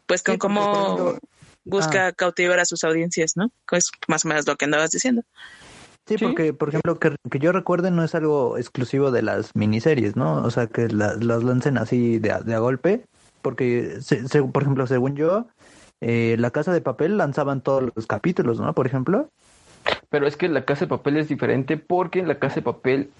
[0.07, 1.19] pues con cómo
[1.65, 2.13] busca ah.
[2.13, 3.51] cautivar a sus audiencias, ¿no?
[3.73, 5.23] Es más o menos lo que andabas diciendo.
[6.07, 10.43] Sí, porque, por ejemplo, que, yo recuerde no es algo exclusivo de las miniseries, ¿no?
[10.45, 13.07] O sea, que las lancen así de, de a golpe,
[13.41, 13.99] porque,
[14.53, 15.47] por ejemplo, según yo,
[16.03, 18.73] eh, La Casa de Papel lanzaban todos los capítulos, ¿no?
[18.75, 19.31] Por ejemplo.
[20.11, 23.11] Pero es que la Casa de Papel es diferente porque la Casa de Papel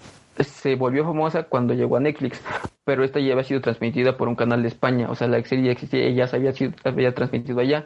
[0.43, 2.41] se volvió famosa cuando llegó a Netflix,
[2.83, 5.65] pero esta ya había sido transmitida por un canal de España, o sea, la serie
[5.65, 7.85] ya existía, ya se había, sido, había transmitido allá.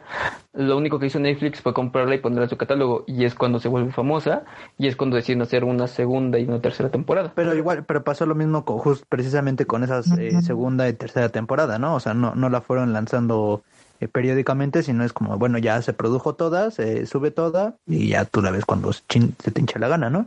[0.52, 3.60] Lo único que hizo Netflix fue comprarla y ponerla en su catálogo, y es cuando
[3.60, 4.44] se vuelve famosa,
[4.78, 7.32] y es cuando deciden hacer una segunda y una tercera temporada.
[7.34, 11.78] Pero igual, pero pasó lo mismo con, precisamente con esas eh, segunda y tercera temporada,
[11.78, 11.94] ¿no?
[11.94, 13.62] O sea, no, no la fueron lanzando
[14.00, 18.24] eh, periódicamente, sino es como, bueno, ya se produjo toda, se sube toda y ya
[18.24, 20.26] tú la ves cuando se te hincha la gana, ¿no?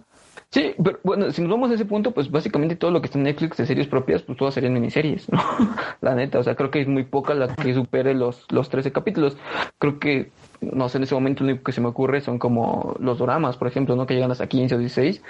[0.54, 3.18] Sí, pero bueno, si nos vamos a ese punto, pues básicamente todo lo que está
[3.18, 5.42] en Netflix de series propias, pues todas serían miniseries, ¿no?
[6.02, 8.92] la neta, o sea, creo que es muy poca la que supere los, los 13
[8.92, 9.36] capítulos.
[9.80, 10.30] Creo que
[10.72, 13.58] no sé, en ese momento lo único que se me ocurre son como los dramas,
[13.58, 14.06] por ejemplo, ¿no?
[14.06, 15.22] Que llegan hasta 15 o 16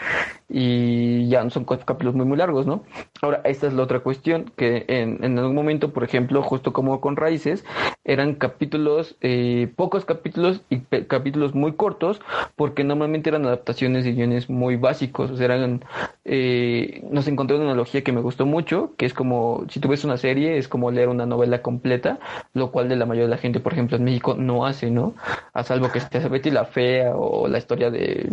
[0.50, 2.84] y ya son capítulos muy, muy largos, ¿no?
[3.22, 7.02] Ahora, esta es la otra cuestión, que en, en algún momento, por ejemplo, justo como
[7.02, 7.66] con Raíces,
[8.06, 12.22] eran capítulos, eh, pocos capítulos y capítulos muy cortos,
[12.56, 15.86] porque normalmente eran adaptaciones de guiones muy básicos, o sea, eran,
[16.26, 20.04] eh, nos encontré una analogía que me gustó mucho, que es como, si tú ves
[20.04, 22.20] una serie, es como leer una novela completa,
[22.54, 25.14] lo cual de la mayoría de la gente, por ejemplo, en México no hace, ¿no?
[25.54, 28.30] A salvo que esté Betty la Fea o la historia de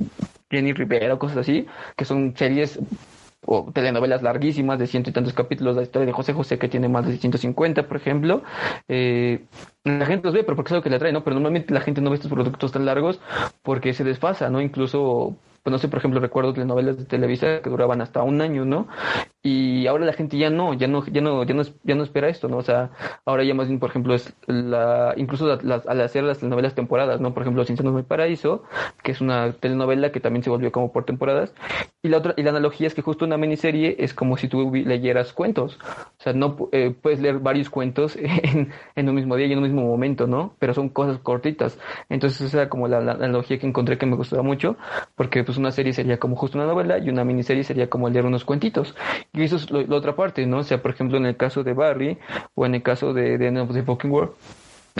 [0.50, 2.78] Jenny Rivera o cosas así, que son series
[3.46, 6.88] o telenovelas larguísimas de ciento y tantos capítulos, la historia de José José que tiene
[6.88, 8.42] más de 150, por ejemplo.
[8.88, 9.44] Eh,
[9.84, 11.24] la gente los ve, pero porque es algo que le atrae, ¿no?
[11.24, 13.20] Pero normalmente la gente no ve estos productos tan largos
[13.62, 14.60] porque se desfasa, ¿no?
[14.60, 15.36] Incluso
[15.70, 18.88] no sé, por ejemplo, recuerdo telenovelas de Televisa que duraban hasta un año, ¿no?
[19.42, 22.28] Y ahora la gente ya no, ya no, ya no, ya no, ya no espera
[22.28, 22.58] esto, ¿no?
[22.58, 22.90] O sea,
[23.24, 27.32] ahora ya más bien, por ejemplo, es la, incluso al hacer las telenovelas temporadas, ¿no?
[27.32, 28.64] Por ejemplo, Sin no Paraíso,
[29.02, 31.54] que es una telenovela que también se volvió como por temporadas.
[32.02, 34.70] Y la otra, y la analogía es que justo una miniserie es como si tú
[34.74, 35.78] leyeras cuentos.
[36.18, 39.58] O sea, no eh, puedes leer varios cuentos en, en, un mismo día y en
[39.58, 40.54] un mismo momento, ¿no?
[40.58, 41.78] Pero son cosas cortitas.
[42.10, 44.76] Entonces esa era como la analogía que encontré que me gustaba mucho,
[45.14, 48.26] porque pues una serie sería como justo una novela y una miniserie sería como leer
[48.26, 48.94] unos cuentitos.
[49.32, 50.58] Y eso es la otra parte, ¿no?
[50.58, 52.18] O sea, por ejemplo, en el caso de Barry
[52.54, 54.32] o en el caso de The End of the Fucking World,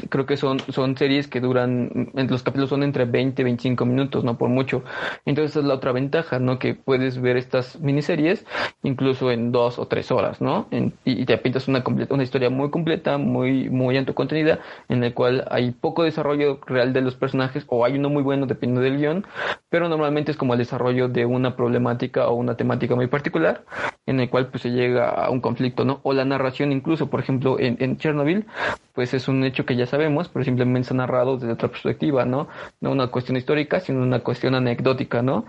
[0.09, 4.25] creo que son, son series que duran, los capítulos son entre 20 y 25 minutos,
[4.25, 4.83] no por mucho.
[5.25, 6.59] Entonces esa es la otra ventaja, ¿no?
[6.59, 8.45] Que puedes ver estas miniseries
[8.83, 10.67] incluso en dos o tres horas, ¿no?
[11.05, 15.73] y, te pintas una, una historia muy completa, muy, muy contenida, en la cual hay
[15.73, 19.27] poco desarrollo real de los personajes, o hay uno muy bueno, dependiendo del guion,
[19.69, 23.65] pero normalmente es como el desarrollo de una problemática o una temática muy particular,
[24.07, 26.01] en el cual pues se llega a un conflicto, ¿no?
[26.03, 28.47] O la narración incluso, por ejemplo, en, en Chernobyl,
[28.95, 32.25] pues es un hecho que ya sabemos, pero simplemente se ha narrado desde otra perspectiva,
[32.25, 32.49] ¿no?
[32.81, 35.47] No una cuestión histórica, sino una cuestión anecdótica, ¿no?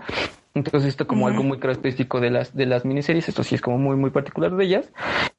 [0.54, 3.78] Entonces esto como algo muy característico de las de las miniseries, esto sí es como
[3.78, 4.92] muy muy particular de ellas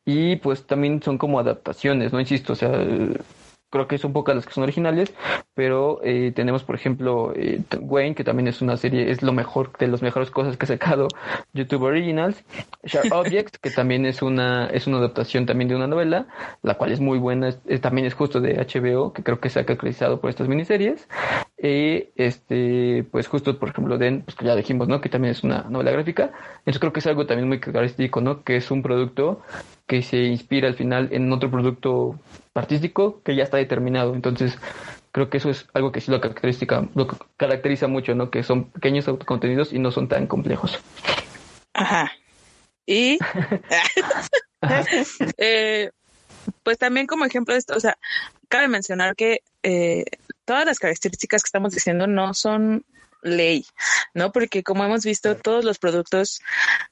[0.06, 2.72] y pues también son como adaptaciones, no insisto, o sea,
[3.74, 5.12] creo que son pocas las que son originales,
[5.56, 9.76] pero eh, tenemos, por ejemplo, eh, Wayne, que también es una serie, es lo mejor,
[9.80, 11.08] de las mejores cosas que ha sacado
[11.54, 12.44] YouTube Originals,
[12.84, 16.28] Sharp Objects, que también es una, es una adaptación también de una novela,
[16.62, 19.66] la cual es muy buena, también es justo de HBO, que creo que se ha
[19.66, 21.08] caracterizado por estas miniseries,
[21.58, 25.02] y este, pues justo, por ejemplo, Den, pues que ya dijimos, ¿no?
[25.02, 28.44] Que también es una novela gráfica, entonces creo que es algo también muy característico, ¿no?
[28.44, 29.42] Que es un producto
[29.88, 32.20] que se inspira al final en otro producto
[32.54, 34.14] artístico que ya está determinado.
[34.14, 34.58] Entonces,
[35.12, 38.30] creo que eso es algo que sí lo caracteriza, lo caracteriza mucho, ¿no?
[38.30, 40.80] Que son pequeños contenidos y no son tan complejos.
[41.74, 42.12] Ajá.
[42.86, 43.18] Y
[45.38, 45.92] eh,
[46.64, 47.98] pues también como ejemplo de esto, o sea,
[48.50, 50.04] cabe mencionar que eh,
[50.46, 52.86] todas las características que estamos diciendo no son
[53.22, 53.66] ley,
[54.14, 54.32] ¿no?
[54.32, 56.42] Porque como hemos visto, todos los productos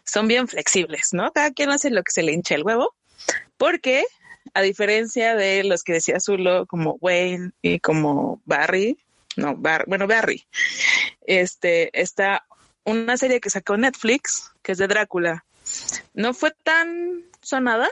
[0.06, 1.32] son bien flexibles, ¿no?
[1.32, 2.96] Cada quien hace lo que se le hincha el huevo,
[3.58, 4.06] porque
[4.54, 8.98] a diferencia de los que decía Zulo, como Wayne y como Barry,
[9.38, 10.46] no, bueno, Barry,
[11.26, 12.46] este, está
[12.84, 15.46] una serie que sacó Netflix, que es de Drácula.
[16.14, 17.88] No fue tan sonada,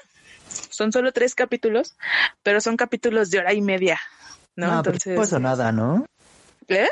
[0.69, 1.95] son solo tres capítulos,
[2.43, 3.99] pero son capítulos de hora y media,
[4.55, 4.77] ¿no?
[4.77, 5.03] Entonces.
[5.05, 6.05] Pero fue sonada, ¿no?
[6.67, 6.89] ¿Eh?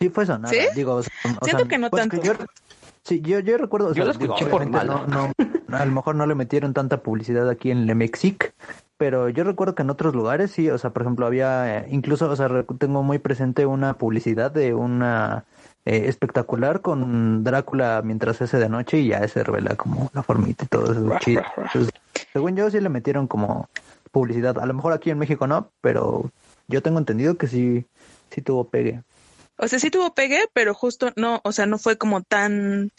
[0.00, 0.54] Sí, fue sonada.
[0.54, 0.60] ¿Sí?
[0.74, 1.02] Digo,
[1.42, 2.22] Siento que no pues tanto.
[3.02, 3.94] Sí, yo, yo recuerdo.
[3.94, 4.86] yo lo escuché por mal.
[4.86, 5.32] No, no,
[5.70, 8.54] a lo mejor no le metieron tanta publicidad aquí en Lemexic,
[8.96, 12.30] pero yo recuerdo que en otros lugares sí, o sea, por ejemplo, había, eh, incluso,
[12.30, 12.48] o sea,
[12.78, 15.44] tengo muy presente una publicidad de una
[15.84, 20.64] eh, espectacular con Drácula mientras hace de noche y ya se revela como la formita
[20.64, 21.18] y todo eso.
[21.20, 21.42] chido.
[22.32, 23.68] según yo, sí le metieron como
[24.10, 24.58] publicidad.
[24.58, 26.30] A lo mejor aquí en México no, pero
[26.68, 27.86] yo tengo entendido que sí,
[28.30, 29.02] sí tuvo pegue.
[29.58, 32.90] O sea, sí tuvo pegue, pero justo no, o sea, no fue como tan,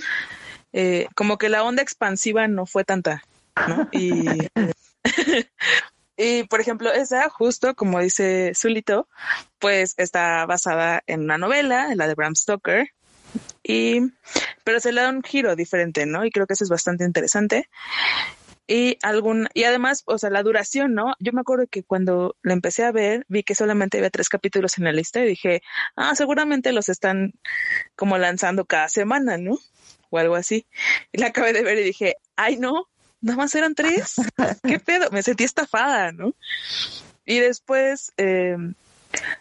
[0.73, 3.23] eh, como que la onda expansiva no fue tanta,
[3.67, 3.89] ¿no?
[6.19, 9.07] Y, por ejemplo, esa, justo como dice Zulito,
[9.59, 12.89] pues está basada en una novela, la de Bram Stoker,
[13.61, 13.99] y,
[14.63, 16.25] pero se le da un giro diferente, ¿no?
[16.25, 17.69] Y creo que eso es bastante interesante
[18.67, 22.51] y algún y además o sea la duración no yo me acuerdo que cuando la
[22.53, 25.61] empecé a ver vi que solamente había tres capítulos en la lista y dije
[25.95, 27.31] ah seguramente los están
[27.95, 29.57] como lanzando cada semana no
[30.09, 30.65] o algo así.
[31.11, 32.87] Y la acabé de ver y dije ay no
[33.21, 34.15] nada más eran tres.
[34.63, 36.33] Qué pedo me sentí estafada no
[37.25, 38.57] y después eh,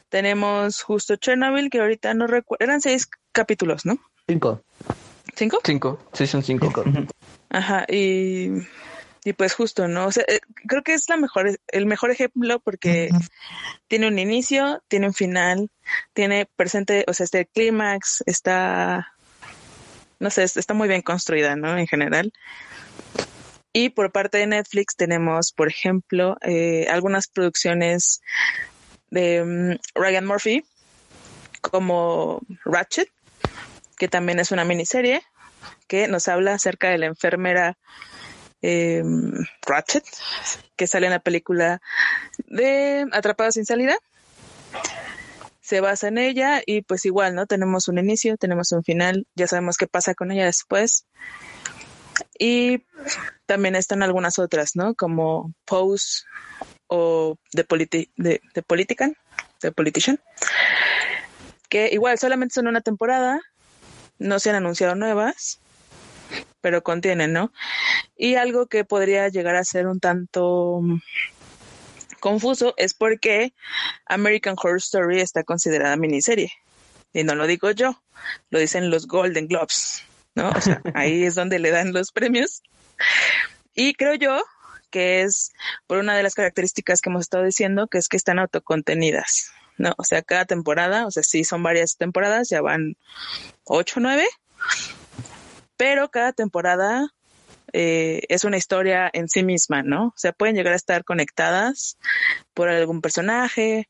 [0.09, 4.62] tenemos justo Chernobyl que ahorita no recuerdo eran seis capítulos no cinco.
[5.35, 5.98] Cinco cinco.
[6.12, 6.72] Sí son cinco.
[7.50, 8.50] ajá y
[9.26, 10.07] y pues justo, ¿no?
[10.07, 13.11] O sea, eh, creo que es la mejor, el mejor ejemplo porque
[13.88, 15.68] tiene un inicio, tiene un final,
[16.12, 19.15] tiene presente, o sea, este clímax, está,
[20.18, 21.76] no sé, está muy bien construida, ¿no?
[21.76, 22.33] En general.
[23.72, 28.22] Y por parte de Netflix tenemos, por ejemplo, eh, algunas producciones
[29.11, 30.64] de mm, Ryan Murphy,
[31.61, 33.11] como Ratchet,
[33.98, 35.22] que también es una miniserie
[35.88, 37.76] que nos habla acerca de la enfermera
[38.62, 39.02] eh,
[39.66, 40.05] Ratchet,
[40.76, 41.81] que sale en la película
[42.46, 43.96] de Atrapada sin salida.
[45.66, 47.46] Se basa en ella y pues igual, ¿no?
[47.46, 51.07] Tenemos un inicio, tenemos un final, ya sabemos qué pasa con ella después.
[52.38, 52.85] Y
[53.46, 54.94] también están algunas otras, ¿no?
[54.94, 56.22] Como Pose
[56.87, 59.16] o The, politi The Politican,
[59.59, 60.20] The Politician,
[61.68, 63.40] que igual solamente son una temporada,
[64.20, 65.59] no se han anunciado nuevas
[66.61, 67.52] pero contienen, ¿no?
[68.16, 70.81] Y algo que podría llegar a ser un tanto
[72.20, 73.55] confuso es porque
[74.07, 76.52] American Horror Story está considerada miniserie.
[77.12, 78.02] Y no lo digo yo,
[78.50, 80.02] lo dicen los Golden Globes,
[80.35, 80.50] ¿no?
[80.50, 82.62] O sea, ahí es donde le dan los premios.
[83.75, 84.42] Y creo yo
[84.90, 85.52] que es
[85.87, 89.92] por una de las características que hemos estado diciendo, que es que están autocontenidas, ¿no?
[89.98, 92.96] O sea, cada temporada, o sea, sí son varias temporadas, ya van
[93.64, 94.27] ocho, nueve,
[95.77, 97.14] pero cada temporada
[97.73, 100.08] eh, es una historia en sí misma, ¿no?
[100.08, 101.98] O sea, pueden llegar a estar conectadas
[102.54, 103.88] por algún personaje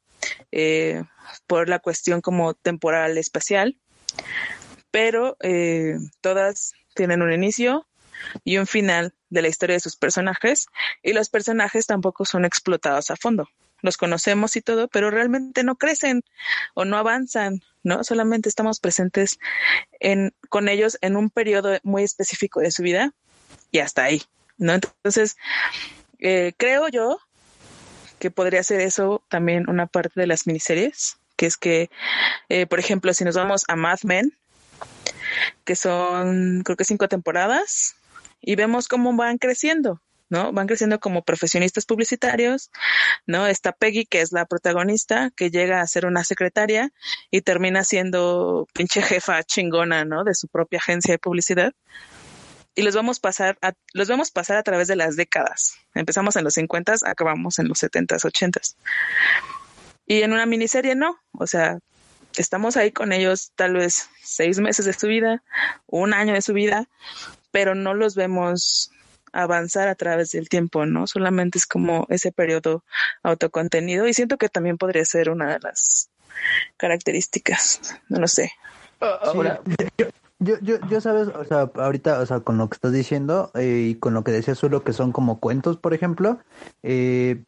[0.53, 1.03] eh,
[1.47, 3.77] por la cuestión como temporal espacial,
[4.91, 7.87] pero eh, todas tienen un inicio
[8.45, 10.67] y un final de la historia de sus personajes
[11.03, 13.49] y los personajes tampoco son explotados a fondo.
[13.83, 16.23] Los conocemos y todo, pero realmente no crecen
[16.75, 18.03] o no avanzan, ¿no?
[18.05, 19.39] Solamente estamos presentes
[20.01, 23.13] en, con ellos en un periodo muy específico de su vida
[23.71, 24.23] y hasta ahí,
[24.59, 24.75] ¿no?
[24.75, 25.37] Entonces,
[26.19, 27.19] eh, creo yo
[28.19, 31.91] que podría ser eso también una parte de las miniseries, que es que,
[32.49, 34.33] eh, por ejemplo, si nos vamos a Mad Men,
[35.65, 37.97] que son creo que cinco temporadas,
[38.41, 40.53] y vemos cómo van creciendo, ¿no?
[40.53, 42.71] Van creciendo como profesionistas publicitarios,
[43.27, 43.47] ¿no?
[43.47, 46.93] Está Peggy, que es la protagonista, que llega a ser una secretaria
[47.31, 50.25] y termina siendo pinche jefa chingona, ¿no?
[50.25, 51.73] De su propia agencia de publicidad.
[52.77, 55.77] Y los vamos pasar a, los vamos pasar a través de las décadas.
[55.95, 58.77] Empezamos en los 50, acabamos en los 70s, 80s.
[60.07, 61.79] Y en una miniserie no, o sea,
[62.37, 65.43] estamos ahí con ellos tal vez seis meses de su vida,
[65.87, 66.89] un año de su vida,
[67.51, 68.93] pero no los vemos
[69.33, 71.07] avanzar a través del tiempo, ¿no?
[71.07, 72.85] Solamente es como ese periodo
[73.23, 76.11] autocontenido y siento que también podría ser una de las
[76.77, 78.53] características, no lo sé.
[79.01, 79.61] Ahora,
[79.99, 80.07] yo,
[80.39, 83.95] yo, yo, sabes, o sea, ahorita, o sea, con lo que estás diciendo eh, y
[83.97, 86.39] con lo que decías solo que son como cuentos, por ejemplo,
[86.83, 87.45] eh,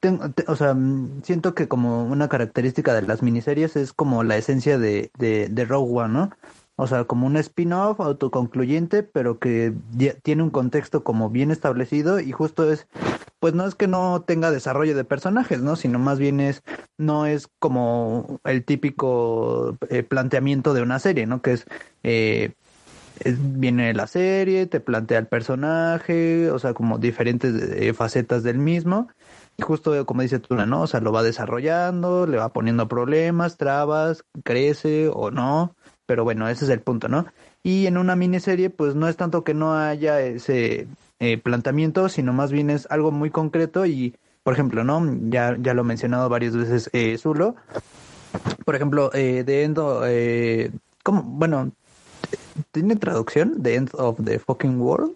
[0.00, 0.76] tengo, o sea,
[1.22, 5.64] siento que como una característica de las miniseries es como la esencia de, de, de
[5.66, 6.30] Rogue One, ¿no?
[6.76, 9.74] O sea, como un spin-off autoconcluyente, pero que
[10.22, 12.86] tiene un contexto como bien establecido y justo es,
[13.40, 15.76] pues no es que no tenga desarrollo de personajes, ¿no?
[15.76, 16.62] Sino más bien es,
[16.98, 21.42] no es como el típico eh, planteamiento de una serie, ¿no?
[21.42, 21.66] Que es,
[22.02, 22.52] eh,
[23.24, 29.08] viene la serie, te plantea el personaje, o sea, como diferentes eh, facetas del mismo.
[29.56, 30.82] Y justo como dice Tuna, ¿no?
[30.82, 35.74] O sea, lo va desarrollando, le va poniendo problemas, trabas, crece o no
[36.10, 37.26] pero bueno, ese es el punto, ¿no?
[37.62, 40.88] Y en una miniserie, pues no es tanto que no haya ese
[41.20, 45.06] eh, planteamiento, sino más bien es algo muy concreto y, por ejemplo, ¿no?
[45.28, 47.56] Ya, ya lo he mencionado varias veces eh, Zulo.
[48.64, 50.70] Por ejemplo, eh, The End of, eh,
[51.02, 51.22] ¿cómo?
[51.22, 51.72] Bueno,
[52.72, 53.62] ¿tiene traducción?
[53.62, 55.14] The End of the Fucking World.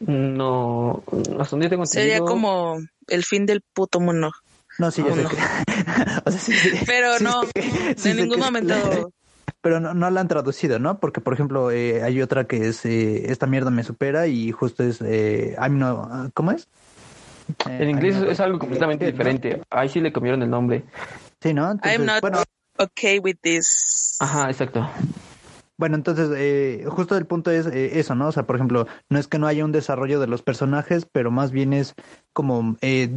[0.00, 1.02] No,
[1.38, 2.78] hasta donde tengo Sería como
[3.08, 4.30] el fin del puto mundo.
[4.78, 5.36] No, sí, ya sé que...
[6.24, 9.12] o sea, sí, sí, Pero no, en ningún momento
[9.60, 10.98] pero no, no la han traducido, ¿no?
[10.98, 14.82] Porque, por ejemplo, eh, hay otra que es eh, Esta mierda me supera y justo
[14.82, 16.68] es eh, I'm no, ¿cómo es?
[17.66, 19.62] Eh, en inglés es algo completamente diferente.
[19.70, 20.84] Ahí sí le cambiaron el nombre.
[21.40, 21.78] Sí, ¿no?
[21.82, 22.22] I'm not
[22.78, 24.16] okay with this.
[24.20, 24.88] Ajá, exacto.
[25.78, 28.26] Bueno, entonces, eh, justo el punto es eh, eso, ¿no?
[28.26, 31.30] O sea, por ejemplo, no es que no haya un desarrollo de los personajes, pero
[31.30, 31.94] más bien es
[32.32, 33.08] como eh,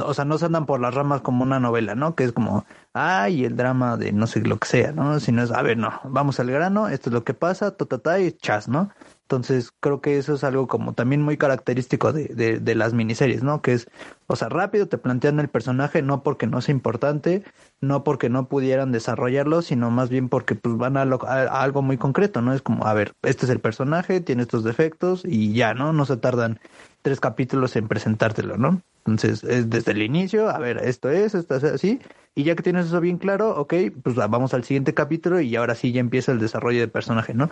[0.00, 2.14] o sea, no se andan por las ramas como una novela, ¿no?
[2.14, 2.64] Que es como,
[2.94, 5.20] ay, el drama de no sé lo que sea, ¿no?
[5.20, 7.98] Sino es, a ver, no, vamos al grano, esto es lo que pasa, ta, ta,
[7.98, 8.90] ta, y chas, ¿no?
[9.22, 13.42] Entonces, creo que eso es algo como también muy característico de, de, de las miniseries,
[13.42, 13.62] ¿no?
[13.62, 13.88] Que es,
[14.26, 17.42] o sea, rápido te plantean el personaje, no porque no sea importante,
[17.80, 21.82] no porque no pudieran desarrollarlo, sino más bien porque pues van a, lo, a algo
[21.82, 22.52] muy concreto, ¿no?
[22.54, 25.92] Es como, a ver, este es el personaje, tiene estos defectos y ya, ¿no?
[25.92, 26.60] No se tardan
[27.02, 28.80] tres capítulos en presentártelo, ¿no?
[29.04, 32.00] Entonces, es desde el inicio, a ver, esto es, esto es así,
[32.36, 35.74] y ya que tienes eso bien claro, ok, pues vamos al siguiente capítulo y ahora
[35.74, 37.50] sí ya empieza el desarrollo de personaje, ¿no?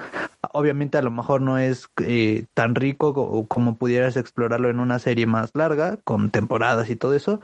[0.53, 5.27] Obviamente a lo mejor no es eh, tan rico como, pudieras explorarlo en una serie
[5.27, 7.41] más larga, con temporadas y todo eso,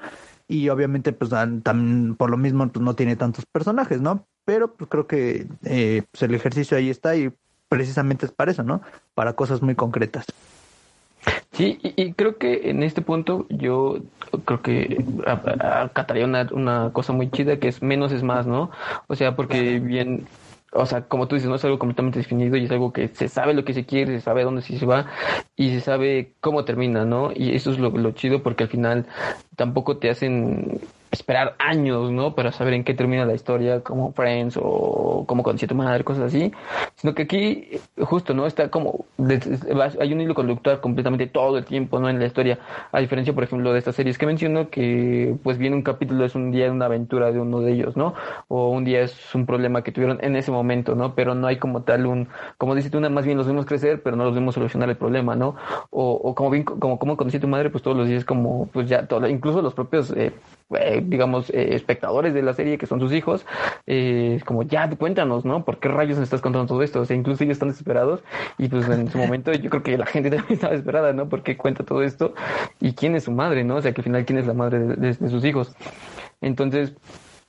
[0.47, 4.25] y obviamente pues también por lo mismo pues, no tiene tantos personajes, ¿no?
[4.45, 7.33] Pero pues creo que eh, pues el ejercicio ahí está y
[7.69, 8.83] precisamente es para eso, ¿no?
[9.15, 10.27] Para cosas muy concretas.
[11.57, 13.97] Sí, y, y, creo que en este punto yo
[14.45, 15.03] creo que
[15.59, 18.71] acataría una, una cosa muy chida que es menos es más, ¿no?
[19.07, 20.27] O sea, porque bien,
[20.73, 23.29] o sea, como tú dices, no es algo completamente definido y es algo que se
[23.29, 25.07] sabe lo que se quiere, se sabe dónde se va
[25.57, 27.31] y se sabe cómo termina, ¿no?
[27.35, 29.07] Y eso es lo, lo chido porque al final
[29.57, 30.79] tampoco te hacen
[31.17, 32.35] esperar años, ¿no?
[32.35, 36.25] Para saber en qué termina la historia, como Friends o como conocí tu madre, cosas
[36.25, 36.53] así.
[36.97, 38.47] Sino que aquí, justo, ¿no?
[38.47, 39.07] Está como,
[39.99, 42.09] hay un hilo conductor completamente todo el tiempo, ¿no?
[42.09, 42.59] En la historia.
[42.93, 46.35] A diferencia, por ejemplo, de estas series que menciono, que pues viene un capítulo, es
[46.35, 48.15] un día, una aventura de uno de ellos, ¿no?
[48.49, 51.15] O un día es un problema que tuvieron en ese momento, ¿no?
[51.15, 54.17] Pero no hay como tal un, como dices tú, más bien los vemos crecer, pero
[54.17, 55.57] no los vemos solucionar el problema, ¿no?
[55.91, 58.89] O, o como bien, como, como conocí tu madre, pues todos los días como, pues
[58.89, 60.33] ya, todo, incluso los propios, eh,
[60.71, 63.47] eh, digamos, eh, espectadores de la serie, que son sus hijos,
[63.87, 65.65] eh, como ya cuéntanos, ¿no?
[65.65, 67.01] ¿Por qué rayos me estás contando todo esto?
[67.01, 68.23] O sea, incluso ellos están desesperados
[68.59, 71.29] y pues en su momento yo creo que la gente también estaba desesperada, ¿no?
[71.29, 72.35] ¿Por qué cuenta todo esto?
[72.81, 73.77] ¿Y quién es su madre, no?
[73.77, 75.75] O sea, que al final, ¿quién es la madre de sus hijos?
[76.41, 76.95] Entonces,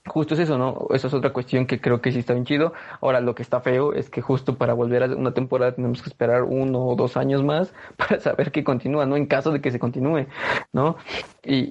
[0.08, 0.88] justo es eso, ¿no?
[0.92, 2.74] Eso es otra cuestión que creo que sí está bien chido.
[3.02, 6.10] Ahora, lo que está feo es que justo para volver a una temporada tenemos que
[6.10, 9.16] esperar uno o dos años más para saber que continúa, ¿no?
[9.16, 10.28] En caso de que se continúe,
[10.74, 10.98] ¿no?
[11.44, 11.70] Y,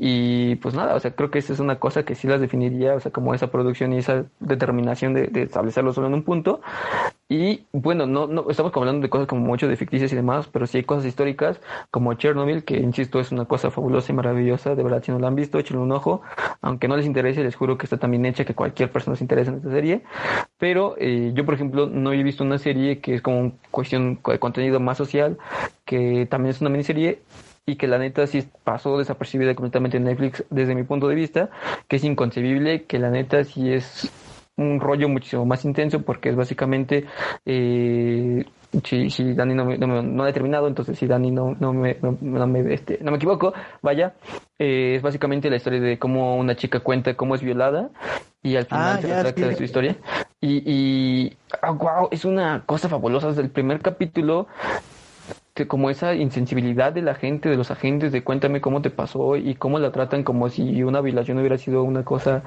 [0.52, 2.94] y pues nada, o sea, creo que esa es una cosa que sí las definiría,
[2.94, 6.60] o sea, como esa producción y esa determinación de, de establecerlo solo en un punto.
[7.28, 10.66] Y bueno, no, no estamos hablando de cosas como mucho de ficticias y demás, pero
[10.68, 11.60] sí hay cosas históricas
[11.90, 15.26] como Chernobyl, que insisto es una cosa fabulosa y maravillosa, de verdad si no la
[15.26, 16.22] han visto, échenle un ojo,
[16.60, 19.50] aunque no les interese, les juro que está también hecha, que cualquier persona se interese
[19.50, 20.02] en esta serie,
[20.56, 24.38] pero eh, yo por ejemplo no he visto una serie que es como cuestión de
[24.38, 25.36] contenido más social,
[25.84, 27.22] que también es una miniserie
[27.66, 31.50] y que la neta sí pasó desapercibida completamente en Netflix desde mi punto de vista,
[31.88, 34.08] que es inconcebible, que la neta sí es
[34.56, 37.04] un rollo muchísimo más intenso porque es básicamente
[37.44, 38.44] eh,
[38.84, 41.96] si, si Dani no, me, no, no, ha determinado, entonces si Dani no, no, me,
[42.00, 43.52] no, me, este, no me equivoco,
[43.82, 44.14] vaya,
[44.58, 47.90] eh, es básicamente la historia de cómo una chica cuenta cómo es violada
[48.42, 49.40] y al final Ah, se sí.
[49.40, 49.96] de su historia.
[50.40, 53.28] Y, y ah, wow, es una cosa fabulosa.
[53.28, 54.46] Desde el primer capítulo
[55.56, 59.36] que como esa insensibilidad de la gente, de los agentes, de cuéntame cómo te pasó
[59.36, 62.42] y cómo la tratan como si una violación hubiera sido una cosa,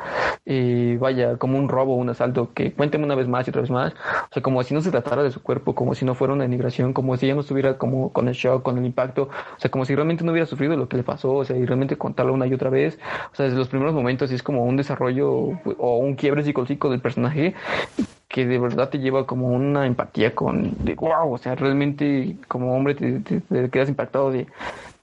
[0.46, 3.72] eh, vaya, como un robo, un asalto, que cuéntame una vez más y otra vez
[3.72, 6.34] más, o sea, como si no se tratara de su cuerpo, como si no fuera
[6.34, 9.60] una denigración, como si ella no estuviera como con el shock, con el impacto, o
[9.60, 11.98] sea, como si realmente no hubiera sufrido lo que le pasó, o sea, y realmente
[11.98, 13.00] contarlo una y otra vez,
[13.34, 17.02] o sea, desde los primeros momentos es como un desarrollo o un quiebre psicológico del
[17.02, 17.56] personaje
[18.40, 22.74] que de verdad te lleva como una empatía con, de wow, o sea, realmente como
[22.74, 24.48] hombre te, te, quedas impactado de,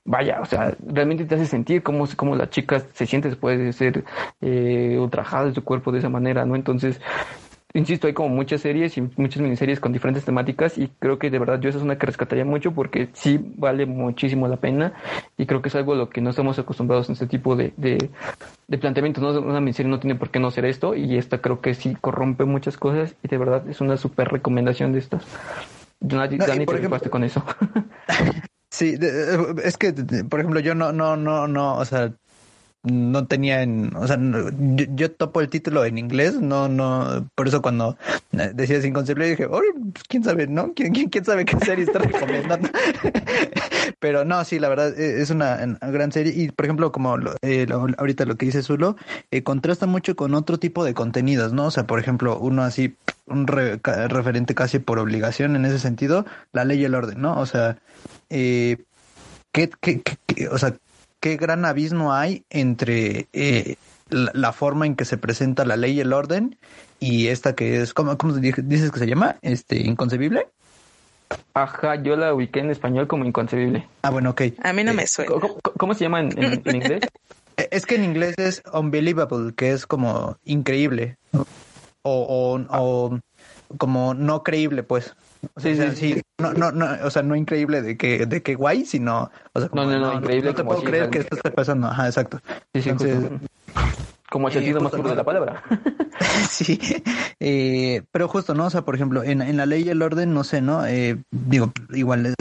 [0.06, 3.72] vaya, o sea, realmente te hace sentir cómo, cómo la chica se siente después de
[3.74, 4.04] ser
[4.40, 6.56] eh, ultrajada de su cuerpo de esa manera, ¿no?
[6.56, 6.98] Entonces,
[7.78, 11.38] insisto, hay como muchas series y muchas miniseries con diferentes temáticas y creo que de
[11.38, 14.92] verdad yo esa es una que rescataría mucho porque sí vale muchísimo la pena
[15.36, 17.72] y creo que es algo a lo que no estamos acostumbrados en este tipo de,
[17.76, 18.10] de,
[18.68, 19.22] de planteamientos.
[19.22, 19.40] ¿no?
[19.40, 22.44] Una miniserie no tiene por qué no ser esto y esta creo que sí corrompe
[22.44, 25.24] muchas cosas y de verdad es una súper recomendación de estas.
[26.00, 27.44] Dani, No, Dani te ejemplo- con eso.
[28.68, 29.92] Sí, de- de- es que,
[30.28, 32.12] por ejemplo, yo no, no, no, no, o sea,
[32.86, 34.18] no tenía en, o sea,
[34.94, 37.96] yo, topo el título en inglés, no, no, por eso cuando
[38.32, 39.60] eh, decías inconcebible dije, oh,
[39.92, 40.72] pues, quién sabe, ¿no?
[40.74, 42.68] ¿Quién, quién, quién sabe qué serie está recomendando?
[43.98, 47.66] Pero no, sí, la verdad eh, es una, gran serie y, por ejemplo, como eh,
[47.68, 48.96] lo- ahorita lo que dice Zulo,
[49.30, 51.66] eh, contrasta mucho con otro tipo de contenidos, ¿no?
[51.66, 52.94] O sea, por ejemplo, uno así,
[53.26, 57.38] un re- referente casi por obligación en ese sentido, la ley y el orden, ¿no?
[57.40, 57.78] O sea,
[58.30, 58.76] eh,
[59.52, 60.74] ¿qué, qué, qué- qué- o sea,
[61.26, 63.74] qué gran abismo hay entre eh,
[64.10, 66.56] la, la forma en que se presenta la ley y el orden
[67.00, 69.34] y esta que es, ¿cómo, cómo se dice- dices que se llama?
[69.42, 70.46] Este, inconcebible.
[71.52, 73.88] Ajá, yo la ubiqué en español como inconcebible.
[74.02, 74.42] Ah, bueno, ok.
[74.62, 75.32] A mí no Eh, me suena.
[75.76, 77.02] ¿Cómo, se llama en, en- en inglés?
[77.56, 81.16] Eh, Es que en inglés es unbelievable, que es como increíble.
[81.32, 81.44] O,
[82.04, 83.18] o, o
[83.78, 85.16] como no creíble, pues.
[85.54, 86.22] O sea, Sí, sí, sí, sí.
[86.38, 89.68] No, no, no, o sea, no increíble de que, de que guay, sino, o sea,
[89.68, 91.88] como, No, no, no, increíble No te puedo si creer que esto esté pasando.
[91.88, 92.40] Ajá, exacto.
[92.74, 93.46] Sí, sí, Entonces, justo.
[94.30, 95.62] Como el eh, sentido más justo, puro de la palabra.
[96.48, 96.78] Sí,
[97.40, 98.66] eh, pero justo, ¿no?
[98.66, 100.86] O sea, por ejemplo, en, en la ley y el orden, no sé, ¿no?
[100.86, 102.34] Eh, digo, igual, eh,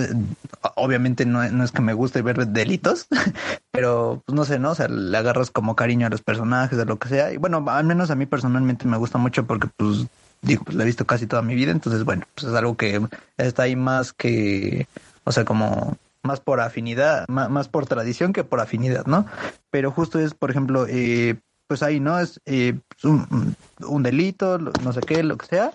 [0.75, 3.07] obviamente no, no es que me guste ver delitos,
[3.71, 4.71] pero pues no sé, ¿no?
[4.71, 7.33] O sea, le agarras como cariño a los personajes, a lo que sea.
[7.33, 10.07] Y bueno, al menos a mí personalmente me gusta mucho porque, pues,
[10.41, 13.01] digo, pues la he visto casi toda mi vida, entonces, bueno, pues es algo que
[13.37, 14.87] está ahí más que,
[15.23, 19.25] o sea, como más por afinidad, más, por tradición que por afinidad, ¿no?
[19.69, 21.35] Pero justo es, por ejemplo, eh,
[21.67, 22.19] pues ahí, ¿no?
[22.19, 23.55] Es eh, un,
[23.87, 25.71] un delito, no sé qué, lo que sea,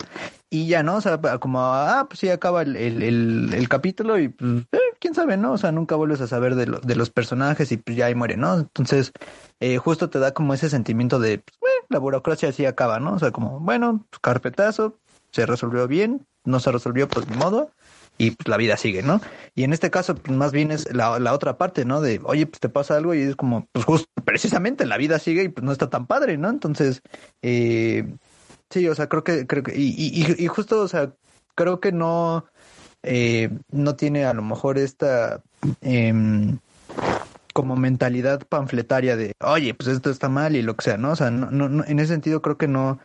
[0.48, 0.96] y ya, ¿no?
[0.96, 5.36] O sea, como, ah, pues sí, acaba el, el, capítulo y pues, eh, quién sabe,
[5.36, 5.52] ¿no?
[5.52, 8.16] O sea, nunca vuelves a saber de, lo- de los personajes y pues ya ahí
[8.16, 8.54] muere, ¿no?
[8.58, 9.12] Entonces,
[9.60, 11.56] eh, justo te da como ese sentimiento de, pues,
[11.90, 13.14] la burocracia así acaba, ¿no?
[13.14, 14.96] O sea, como, bueno, pues, carpetazo,
[15.32, 17.70] se resolvió bien, no se resolvió, pues ni modo,
[18.16, 19.20] y pues la vida sigue, ¿no?
[19.54, 22.00] Y en este caso, pues más bien es la, la otra parte, ¿no?
[22.00, 25.44] De, oye, pues te pasa algo y es como, pues justo, precisamente la vida sigue
[25.44, 26.48] y pues no está tan padre, ¿no?
[26.48, 27.02] Entonces,
[27.42, 28.14] eh,
[28.70, 31.12] sí, o sea, creo que, creo que, y, y, y justo, o sea,
[31.54, 32.44] creo que no,
[33.02, 35.42] eh, no tiene a lo mejor esta,
[35.80, 36.58] em,
[37.52, 41.10] como mentalidad panfletaria de, oye, pues esto está mal y lo que sea, ¿no?
[41.12, 42.98] O sea, no, no, no- en ese sentido creo que no,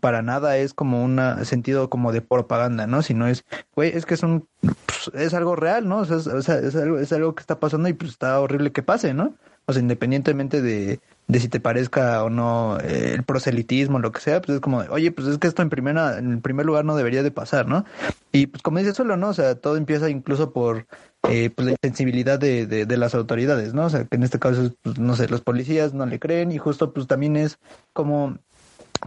[0.00, 3.02] para nada es como un sentido como de propaganda, ¿no?
[3.02, 3.44] Sino es,
[3.74, 5.98] güey, es que es un, pues, es algo real, ¿no?
[5.98, 8.40] O sea, es, o sea, es algo, es algo que está pasando y pues está
[8.40, 9.34] horrible que pase, ¿no?
[9.66, 14.20] O sea, independientemente de, de si te parezca o no eh, el proselitismo, lo que
[14.20, 16.96] sea, pues es como, oye, pues es que esto en primera, en primer lugar no
[16.96, 17.84] debería de pasar, ¿no?
[18.32, 19.28] Y pues como dice solo, ¿no?
[19.28, 20.86] O sea, todo empieza incluso por
[21.24, 23.86] eh, pues la insensibilidad de, de, de las autoridades, ¿no?
[23.86, 26.52] O sea, que en este caso, es, pues, no sé, los policías no le creen
[26.52, 27.58] y justo pues también es
[27.92, 28.38] como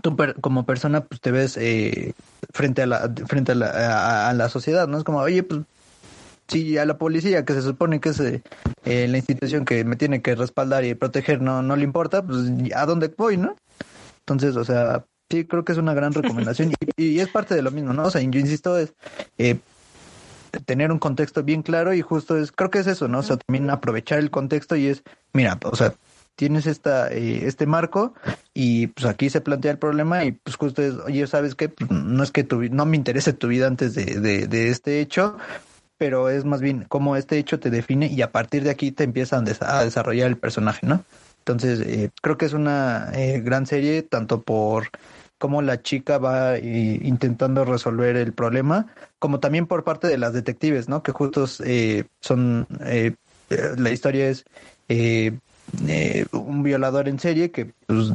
[0.01, 2.14] tú como persona pues te ves eh,
[2.51, 4.97] frente a la frente a la, a, la sociedad, ¿no?
[4.97, 5.62] Es como, oye, pues
[6.47, 8.41] si a la policía que se supone que es eh,
[8.86, 12.38] la institución que me tiene que respaldar y proteger no no le importa, pues
[12.76, 13.55] a dónde voy, ¿no?
[14.20, 17.62] Entonces, o sea, sí creo que es una gran recomendación y, y es parte de
[17.62, 18.03] lo mismo, ¿no?
[18.03, 18.93] O sea, yo insisto es
[19.38, 19.57] eh,
[20.66, 23.20] tener un contexto bien claro y justo es, creo que es eso, ¿no?
[23.20, 25.93] O sea, también aprovechar el contexto y es, mira, o sea,
[26.36, 28.14] tienes esta, eh, este marco
[28.54, 31.70] y pues aquí se plantea el problema y pues justo es, oye, ¿sabes qué?
[31.70, 35.38] Pues, no es que tu, no me interese tu vida antes de, de, este hecho,
[35.97, 39.04] pero es más bien cómo este hecho te define y a partir de aquí te
[39.04, 41.04] empiezan a desarrollar el personaje, ¿no?
[41.39, 44.89] Entonces, eh, creo que es una eh, gran serie, tanto por
[45.42, 48.86] cómo la chica va eh, intentando resolver el problema,
[49.18, 51.02] como también por parte de las detectives, ¿no?
[51.02, 53.16] Que justo eh, son, eh,
[53.50, 54.46] la historia es
[56.32, 58.12] un violador en serie que pues,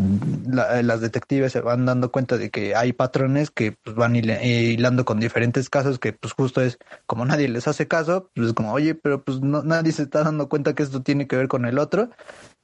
[0.84, 5.20] las detectives se van dando cuenta de que hay patrones que pues, van hilando con
[5.20, 8.94] diferentes casos que pues justo es como nadie les hace caso, pues es como, oye,
[8.94, 11.78] pero pues no, nadie se está dando cuenta que esto tiene que ver con el
[11.78, 12.10] otro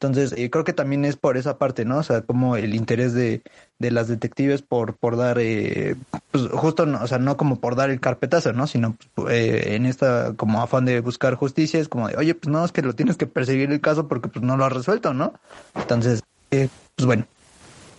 [0.02, 1.98] entonces, eh, creo que también es por esa parte, ¿no?
[1.98, 3.42] O sea, como el interés de,
[3.78, 5.94] de las detectives por, por dar, eh,
[6.32, 8.66] pues justo, no, o sea, no como por dar el carpetazo, ¿no?
[8.66, 8.96] Sino
[9.30, 12.72] eh, en esta como afán de buscar justicia, es como de, oye, pues no, es
[12.72, 15.34] que lo tienes que perseguir el caso porque pues no lo has resuelto, ¿no?
[15.76, 17.26] Entonces, eh, pues bueno,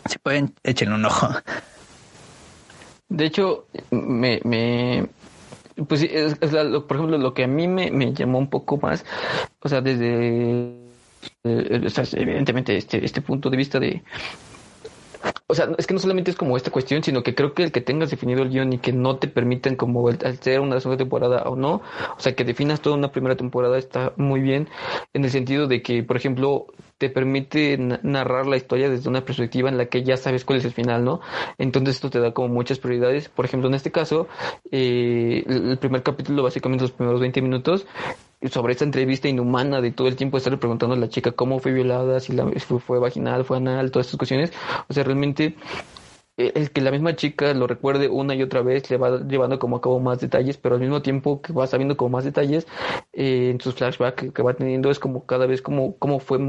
[0.10, 1.30] si pueden, échenle un ojo.
[3.10, 5.08] De hecho, me, me
[5.88, 9.06] pues es, por ejemplo, lo que a mí me, me llamó un poco más,
[9.60, 10.84] o sea, desde
[11.44, 14.04] eh, evidentemente este, este punto de vista de,
[15.48, 17.72] o sea, es que no solamente es como esta cuestión, sino que creo que el
[17.72, 21.44] que tengas definido el guion y que no te permitan como hacer una segunda temporada
[21.44, 21.82] o no,
[22.18, 24.70] o sea, que definas toda una primera temporada está muy bien
[25.14, 26.68] en el sentido de que, por ejemplo,
[26.98, 30.66] te permite narrar la historia desde una perspectiva en la que ya sabes cuál es
[30.66, 31.22] el final, ¿no?
[31.58, 33.30] Entonces esto te da como muchas prioridades.
[33.30, 34.28] Por ejemplo, en este caso,
[34.72, 37.86] eh, el primer capítulo, básicamente los primeros 20 minutos,
[38.50, 41.72] sobre esta entrevista inhumana de todo el tiempo estarle preguntando a la chica cómo fue
[41.72, 44.52] violada, si la, fue, vaginal, fue anal, todas estas cuestiones.
[44.88, 45.56] O sea, realmente
[46.38, 49.78] el que la misma chica lo recuerde una y otra vez le va llevando como
[49.78, 52.68] a cabo más detalles, pero al mismo tiempo que va sabiendo como más detalles
[53.14, 56.40] eh, en sus flashbacks que, va teniendo es como cada vez como, como fue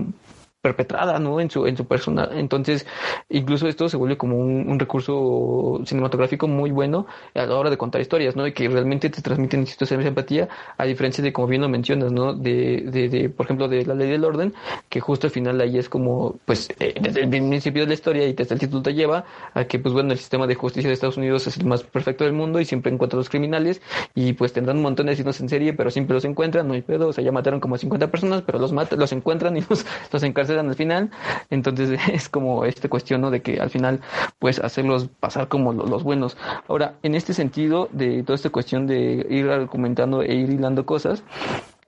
[0.64, 1.40] perpetrada, ¿no?
[1.40, 2.26] En su, en su persona.
[2.32, 2.86] Entonces,
[3.28, 8.00] incluso esto se vuelve como un, recurso cinematográfico muy bueno a la hora de contar
[8.00, 8.46] historias, ¿no?
[8.46, 10.48] Y que realmente te transmiten situaciones de empatía,
[10.78, 12.32] a diferencia de, como bien lo mencionas, ¿no?
[12.32, 14.54] De, de, de, por ejemplo, de la ley del orden,
[14.88, 18.26] que justo al final ahí es como, pues, eh, desde el principio de la historia
[18.26, 20.94] y desde el título te lleva a que, pues, bueno, el sistema de justicia de
[20.94, 23.82] Estados Unidos es el más perfecto del mundo y siempre encuentra a los criminales
[24.14, 26.80] y, pues, tendrán un montón de asesinos en serie, pero siempre los encuentran, no hay
[26.80, 29.60] pedo, o sea, ya mataron como a 50 personas, pero los matan, los encuentran y
[29.68, 31.10] los, los encarcelan al final.
[31.50, 33.30] Entonces es como esta cuestión ¿no?
[33.30, 34.00] de que al final
[34.38, 36.36] pues hacerlos pasar como los, buenos.
[36.68, 41.22] Ahora, en este sentido de toda esta cuestión de ir argumentando e ir hilando cosas,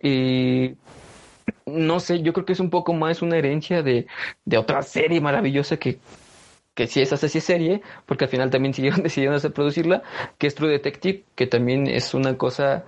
[0.01, 0.75] eh,
[1.67, 4.07] no sé, yo creo que es un poco más una herencia de,
[4.57, 5.99] otra serie maravillosa que
[6.75, 10.03] que si es así serie, porque al final también siguieron decidiendo hacer producirla,
[10.39, 12.85] que es True Detective, que también es una cosa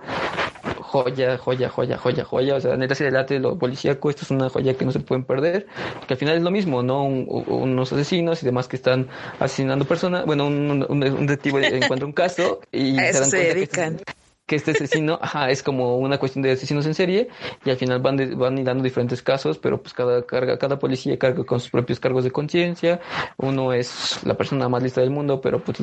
[0.89, 2.55] joya, joya, joya, joya, joya.
[2.55, 5.23] O sea, neta, si delate lo policíaco, esto es una joya que no se pueden
[5.23, 5.67] perder.
[6.07, 7.03] Que al final es lo mismo, ¿no?
[7.03, 9.07] unos asesinos y demás que están
[9.39, 10.25] asesinando personas.
[10.25, 14.18] Bueno, un, un, detective encuentra un caso y se, dan dedican que
[14.55, 17.29] este asesino, ajá, es como una cuestión de asesinos en serie
[17.65, 21.17] y al final van, de, van hilando diferentes casos, pero pues cada carga, cada policía
[21.17, 22.99] carga con sus propios cargos de conciencia,
[23.37, 25.77] uno es la persona más lista del mundo, pero pues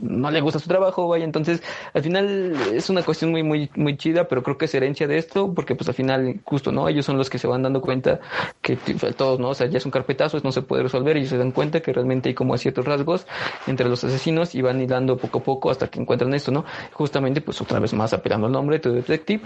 [0.00, 1.62] no le gusta su trabajo, vaya, entonces
[1.94, 5.18] al final es una cuestión muy, muy, muy chida, pero creo que es herencia de
[5.18, 6.88] esto, porque pues al final justo, ¿no?
[6.88, 8.20] Ellos son los que se van dando cuenta
[8.62, 8.76] que
[9.16, 9.50] todos, ¿no?
[9.50, 11.92] O sea, ya es un carpetazo, no se puede resolver, ellos se dan cuenta que
[11.92, 13.26] realmente hay como ciertos rasgos
[13.66, 16.64] entre los asesinos y van hilando poco a poco hasta que encuentran esto, ¿no?
[16.92, 19.42] Justamente pues otra vez más apelando el nombre de Detective.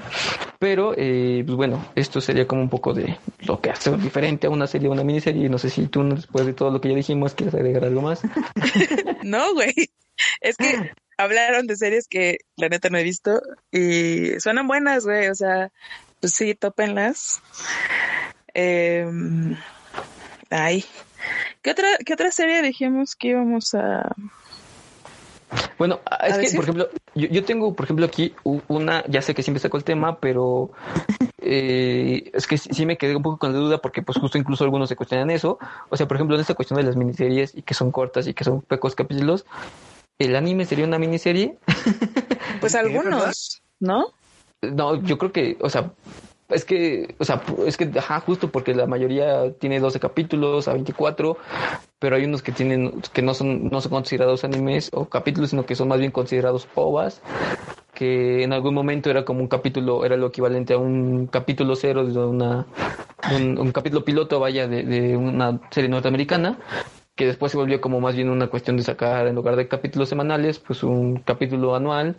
[0.59, 4.51] Pero, eh, pues bueno, esto sería como un poco de lo que hace diferente a
[4.51, 5.48] una serie o una miniserie.
[5.48, 8.20] No sé si tú, después de todo lo que ya dijimos, quieres agregar algo más.
[9.22, 9.72] no, güey.
[10.40, 13.40] Es que hablaron de series que la neta no he visto
[13.72, 15.28] y suenan buenas, güey.
[15.28, 15.72] O sea,
[16.20, 17.40] pues sí, tópenlas.
[18.53, 19.07] Eh,
[20.51, 20.84] ay.
[21.62, 24.14] ¿Qué otra, ¿Qué otra serie dijimos que íbamos a,
[25.78, 29.42] bueno, ah, es que, por ejemplo, yo, tengo, por ejemplo, aquí una, ya sé que
[29.42, 30.70] siempre saco el tema, pero
[31.38, 34.64] eh, es que sí, me quedé un poco con la duda porque pues justo incluso
[34.64, 35.59] algunos se cuestionan eso.
[35.88, 38.34] O sea, por ejemplo, en esta cuestión de las miniseries y que son cortas y
[38.34, 39.44] que son pocos capítulos,
[40.18, 41.57] ¿el anime sería una miniserie?
[42.61, 44.09] Pues algunos, ¿no?
[44.61, 45.92] No, yo creo que, o sea,
[46.51, 50.72] Es que, o sea, es que, ajá, justo porque la mayoría tiene 12 capítulos a
[50.72, 51.36] 24,
[51.98, 55.64] pero hay unos que tienen, que no son, no son considerados animes o capítulos, sino
[55.64, 57.22] que son más bien considerados ovas,
[57.94, 62.05] que en algún momento era como un capítulo, era lo equivalente a un capítulo cero
[62.05, 62.66] de una,
[63.32, 66.59] un, capítulo piloto, vaya, de una serie norteamericana,
[67.20, 70.08] que después se volvió como más bien una cuestión de sacar en lugar de capítulos
[70.08, 72.16] semanales, pues un capítulo anual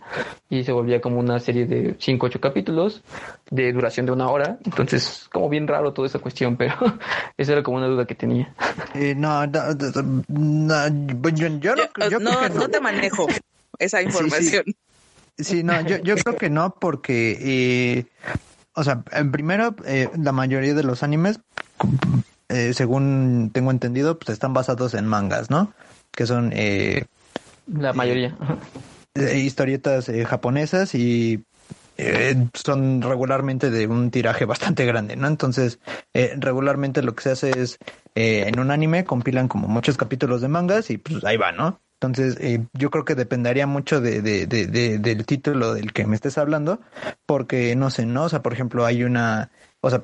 [0.48, 3.02] y se volvía como una serie de 5 ocho capítulos
[3.50, 4.58] de duración de una hora.
[4.64, 6.76] Entonces, como bien raro toda esa cuestión, pero
[7.36, 8.54] esa era como una duda que tenía.
[8.94, 9.74] Eh, no, no,
[10.28, 10.88] no,
[11.30, 13.26] yo, yo no, yo creo no, que no te manejo
[13.80, 14.04] esa sí.
[14.04, 14.64] información.
[15.36, 18.06] Sí, no, yo, yo creo que no, porque, eh,
[18.76, 21.40] o sea, en primero, eh, la mayoría de los animes,
[22.52, 25.72] eh, según tengo entendido, pues están basados en mangas, ¿no?
[26.12, 27.04] Que son eh,
[27.66, 28.36] La mayoría.
[28.40, 28.58] ajá.
[29.14, 31.42] eh, historietas eh, japonesas y
[31.98, 35.26] eh, son regularmente de un tiraje bastante grande, ¿no?
[35.28, 35.78] Entonces,
[36.14, 37.78] eh, regularmente lo que se hace es,
[38.14, 41.80] eh, en un anime compilan como muchos capítulos de mangas y pues ahí va, ¿no?
[42.00, 46.04] Entonces, eh, yo creo que dependería mucho de, de, de, de- del título del que
[46.04, 46.80] me estés hablando,
[47.26, 48.24] porque no sé, ¿no?
[48.24, 49.50] O sea, por ejemplo, hay una,
[49.80, 50.02] o sea,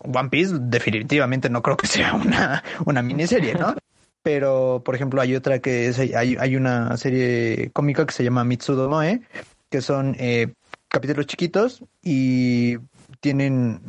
[0.00, 3.74] One Piece definitivamente no creo que sea una, una miniserie, ¿no?
[4.22, 8.42] Pero, por ejemplo, hay otra que es, hay, hay una serie cómica que se llama
[8.42, 9.22] Mitsudo Moe,
[9.70, 10.52] que son eh,
[10.88, 12.78] capítulos chiquitos y
[13.20, 13.80] tienen,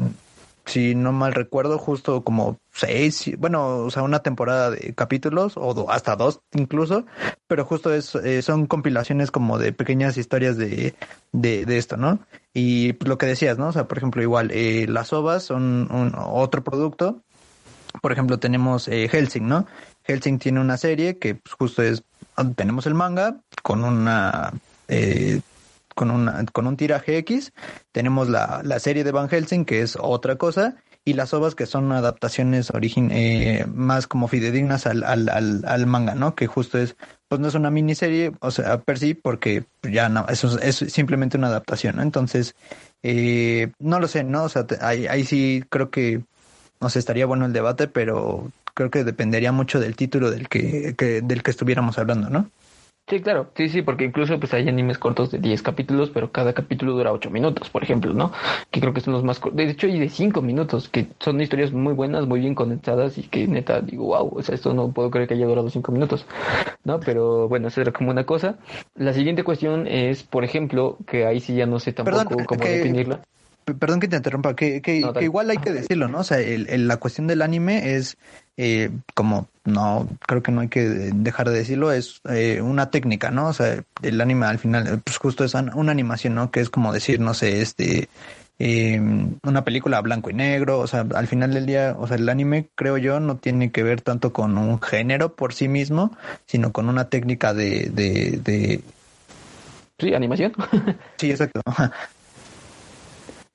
[0.68, 5.90] si no mal recuerdo, justo como seis, bueno, o sea, una temporada de capítulos o
[5.90, 7.06] hasta dos incluso,
[7.48, 10.94] pero justo es, eh, son compilaciones como de pequeñas historias de,
[11.32, 12.20] de, de esto, ¿no?
[12.54, 13.68] Y pues, lo que decías, ¿no?
[13.68, 17.22] O sea, por ejemplo, igual, eh, las ovas son un, otro producto.
[18.02, 19.66] Por ejemplo, tenemos eh, Helsing, ¿no?
[20.04, 22.04] Helsing tiene una serie que pues, justo es,
[22.56, 24.54] tenemos el manga con una,
[24.88, 25.42] eh,
[25.98, 27.52] con una, con un tiraje X,
[27.92, 31.66] tenemos la, la serie de Van Helsing que es otra cosa y las ovas que
[31.66, 36.36] son adaptaciones origin, eh, más como fidedignas al, al, al, al manga, ¿no?
[36.36, 36.96] Que justo es,
[37.30, 40.94] pues no es una miniserie, o sea, per sí, porque ya no, eso es, es
[40.94, 42.02] simplemente una adaptación, ¿no?
[42.04, 42.56] Entonces,
[43.04, 44.44] eh, no lo sé, ¿no?
[44.44, 46.22] O sea, te- ahí, ahí sí creo que,
[46.82, 50.94] no sé, estaría bueno el debate, pero creo que dependería mucho del título del que,
[50.98, 52.52] que del que estuviéramos hablando, ¿no?
[53.10, 56.52] Sí, claro, sí, sí, porque incluso pues hay animes cortos de 10 capítulos, pero cada
[56.52, 58.34] capítulo dura 8 minutos, por ejemplo, ¿no?
[58.70, 59.56] Que creo que son los más cortos.
[59.56, 63.24] De hecho, hay de 5 minutos, que son historias muy buenas, muy bien conectadas y
[63.24, 66.26] que neta digo, wow, o sea, esto no puedo creer que haya durado 5 minutos,
[66.84, 67.00] ¿no?
[67.00, 68.58] Pero bueno, eso era como una cosa.
[68.96, 72.60] La siguiente cuestión es, por ejemplo, que ahí sí ya no sé tampoco Perdón, cómo
[72.62, 73.22] que- definirla.
[73.80, 76.20] Perdón que te interrumpa, que, que, No, que igual hay que decirlo, ¿no?
[76.20, 78.18] O sea, el- el- la cuestión del anime es,
[78.56, 80.82] eh, como, no, creo que no hay que
[81.14, 83.48] dejar de decirlo, es eh, una técnica, ¿no?
[83.48, 86.50] O sea, el anime al final, pues justo es an- una animación, ¿no?
[86.50, 88.10] Que es como decir, no sé, este,
[88.60, 89.00] eh,
[89.44, 92.70] una película blanco y negro, o sea, al final del día, o sea, el anime,
[92.76, 96.16] creo yo, no tiene que ver tanto con un género por sí mismo,
[96.46, 98.82] sino con una técnica de, de, de...
[100.00, 100.54] Sí, animación.
[101.18, 101.62] sí, exacto.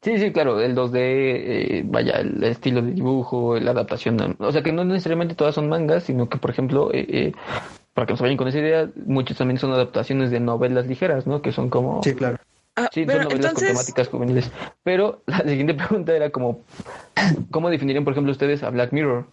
[0.03, 4.61] Sí, sí, claro, el 2D, eh, vaya, el estilo de dibujo, la adaptación, o sea
[4.61, 7.32] que no necesariamente todas son mangas, sino que, por ejemplo, eh, eh,
[7.94, 11.40] para que nos vayan con esa idea, muchos también son adaptaciones de novelas ligeras, ¿no?
[11.40, 12.03] Que son como...
[12.03, 12.38] Sí, claro.
[12.74, 14.53] Ah, Sí, bueno, son novelas entonces, con temáticas juveniles.
[14.82, 16.62] Pero la siguiente pregunta era como,
[17.53, 19.26] ¿cómo definirían, por ejemplo, ustedes a Black Mirror?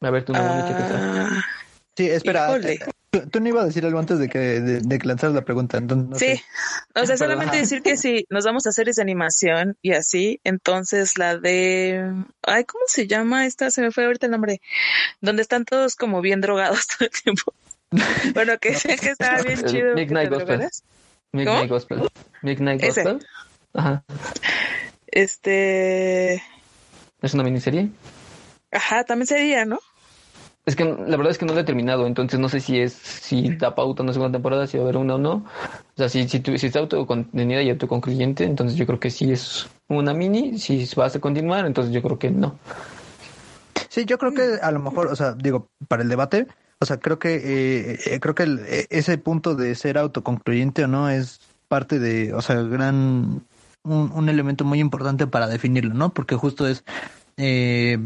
[0.00, 1.28] A ver, tú no, ah,
[1.98, 2.56] Sí, espera.
[2.58, 2.78] Eh,
[3.10, 5.44] Tú, tú no ibas a decir algo antes de que, de, de que lanzaras la
[5.44, 5.78] pregunta.
[5.78, 6.44] Entonces, no sí, sé.
[6.94, 11.18] o sea, solamente decir que si nos vamos a series de animación y así, entonces
[11.18, 13.72] la de, ay, ¿cómo se llama esta?
[13.72, 14.60] Se me fue ahorita el nombre,
[15.20, 17.52] donde están todos como bien drogados todo el tiempo.
[18.34, 19.94] Bueno, que, que estaba bien El chido.
[19.94, 20.68] Midnight Gospel.
[21.32, 22.08] Midnight Gospel.
[22.42, 23.02] Midnight Ese.
[23.02, 23.26] Gospel.
[23.74, 24.04] Ajá.
[25.08, 26.42] Este,
[27.22, 27.90] ¿Es una miniserie?
[28.70, 29.80] ajá, también sería, ¿no?
[30.68, 32.92] Es que la verdad es que no lo he terminado, entonces no sé si es,
[32.92, 35.32] si da pauta una segunda temporada, si va a haber una o no.
[35.36, 39.32] O sea, si, si, tu- si está autocontenida y autoconcluyente, entonces yo creo que sí
[39.32, 40.58] es una mini.
[40.58, 42.58] Si vas a continuar, entonces yo creo que no.
[43.88, 46.46] Sí, yo creo que a lo mejor, o sea, digo, para el debate,
[46.80, 50.84] o sea, creo que eh, eh, creo que el- eh, ese punto de ser autoconcluyente
[50.84, 53.42] o no es parte de, o sea, gran
[53.84, 56.10] un, un elemento muy importante para definirlo, ¿no?
[56.10, 56.84] Porque justo es,
[57.38, 57.96] eh,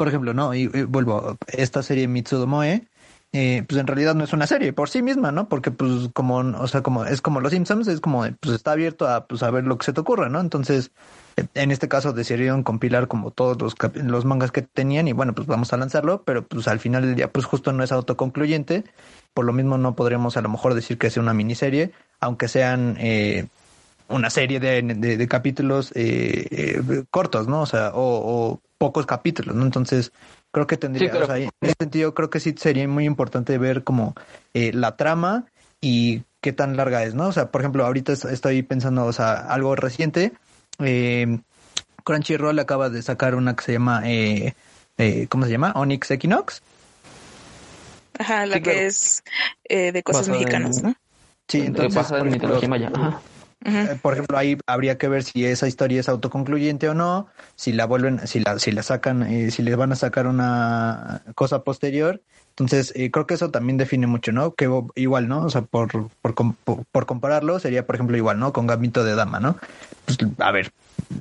[0.00, 0.54] por ejemplo, ¿no?
[0.54, 2.88] Y, vuelvo, esta serie Mitsudo Moe,
[3.34, 5.46] eh, pues en realidad no es una serie por sí misma, ¿no?
[5.46, 9.06] Porque pues como, o sea, como es como los Simpsons, es como, pues está abierto
[9.06, 10.40] a, pues a ver lo que se te ocurra, ¿no?
[10.40, 10.90] Entonces,
[11.52, 15.46] en este caso decidieron compilar como todos los, los mangas que tenían y bueno, pues
[15.46, 18.84] vamos a lanzarlo, pero pues al final del día pues justo no es autoconcluyente,
[19.34, 22.96] por lo mismo no podríamos a lo mejor decir que sea una miniserie, aunque sean,
[22.98, 23.48] eh,
[24.10, 27.62] una serie de, de, capítulos eh, eh, cortos, ¿no?
[27.62, 29.64] O sea, o, pocos capítulos, ¿no?
[29.64, 30.12] Entonces,
[30.50, 33.84] creo que tendría, o sea, en ese sentido, creo que sí sería muy importante ver
[33.84, 34.14] como
[34.54, 35.44] eh, la trama
[35.80, 37.28] y qué tan larga es, ¿no?
[37.28, 40.32] O sea, por ejemplo, ahorita estoy pensando, o sea, algo reciente,
[40.78, 41.40] eh,
[42.04, 44.54] Crunchyroll acaba de sacar una que se llama, eh,
[44.98, 45.72] eh, ¿cómo se llama?
[45.76, 46.62] Onyx Equinox.
[48.18, 49.22] Ajá, la que es
[49.64, 50.94] eh, de cosas mexicanas, ¿no?
[51.48, 52.90] Sí, entonces, pasa en mitología maya.
[52.94, 53.20] Ajá.
[53.64, 57.72] Eh, por ejemplo, ahí habría que ver si esa historia es autoconcluyente o no, si
[57.72, 61.62] la vuelven, si la, si la sacan, eh, si les van a sacar una cosa
[61.62, 62.22] posterior.
[62.50, 64.54] Entonces, eh, creo que eso también define mucho, ¿no?
[64.54, 65.42] Que igual, ¿no?
[65.44, 66.34] O sea, por, por,
[66.92, 68.52] por, compararlo, sería, por ejemplo, igual, ¿no?
[68.52, 69.56] Con Gambito de Dama, ¿no?
[70.04, 70.72] Pues, a ver,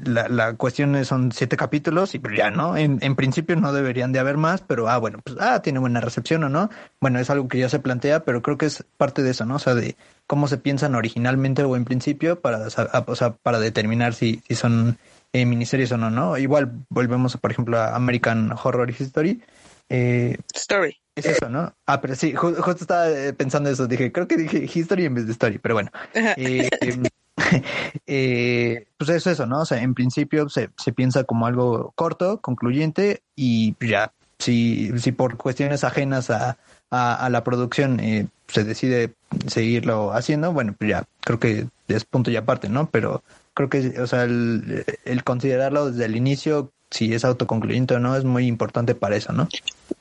[0.04, 2.76] la, la cuestión son siete capítulos y pues ya, ¿no?
[2.76, 6.02] En, en principio no deberían de haber más, pero, ah, bueno, pues, ah, tiene buena
[6.02, 6.70] recepción o no.
[7.00, 9.56] Bueno, es algo que ya se plantea, pero creo que es parte de eso, ¿no?
[9.56, 9.96] O sea, de
[10.30, 12.68] cómo se piensan originalmente o en principio para,
[13.08, 15.00] o sea, para determinar si, si son
[15.34, 16.38] eh, miniseries o no, ¿no?
[16.38, 19.42] Igual volvemos, por ejemplo, a American Horror History.
[19.90, 20.96] Eh, Story.
[21.16, 21.74] Es eso, ¿no?
[21.88, 23.88] Ah, pero sí, justo estaba eh, pensando eso.
[23.88, 25.90] Dije, creo que dije History en vez de Story, pero bueno.
[26.14, 26.70] Eh,
[28.06, 29.62] eh, pues eso, eso, ¿no?
[29.62, 35.12] O sea, en principio se, se piensa como algo corto, concluyente y ya, si, si
[35.12, 36.60] por cuestiones ajenas a,
[36.92, 39.14] a, la producción eh, se decide
[39.48, 42.90] seguirlo haciendo, bueno, pues ya, creo que es punto y aparte, ¿no?
[42.90, 43.24] Pero
[43.54, 48.16] creo que, o sea, el, el considerarlo desde el inicio, si es autoconcluyente o no,
[48.16, 49.48] es muy importante para eso, ¿no?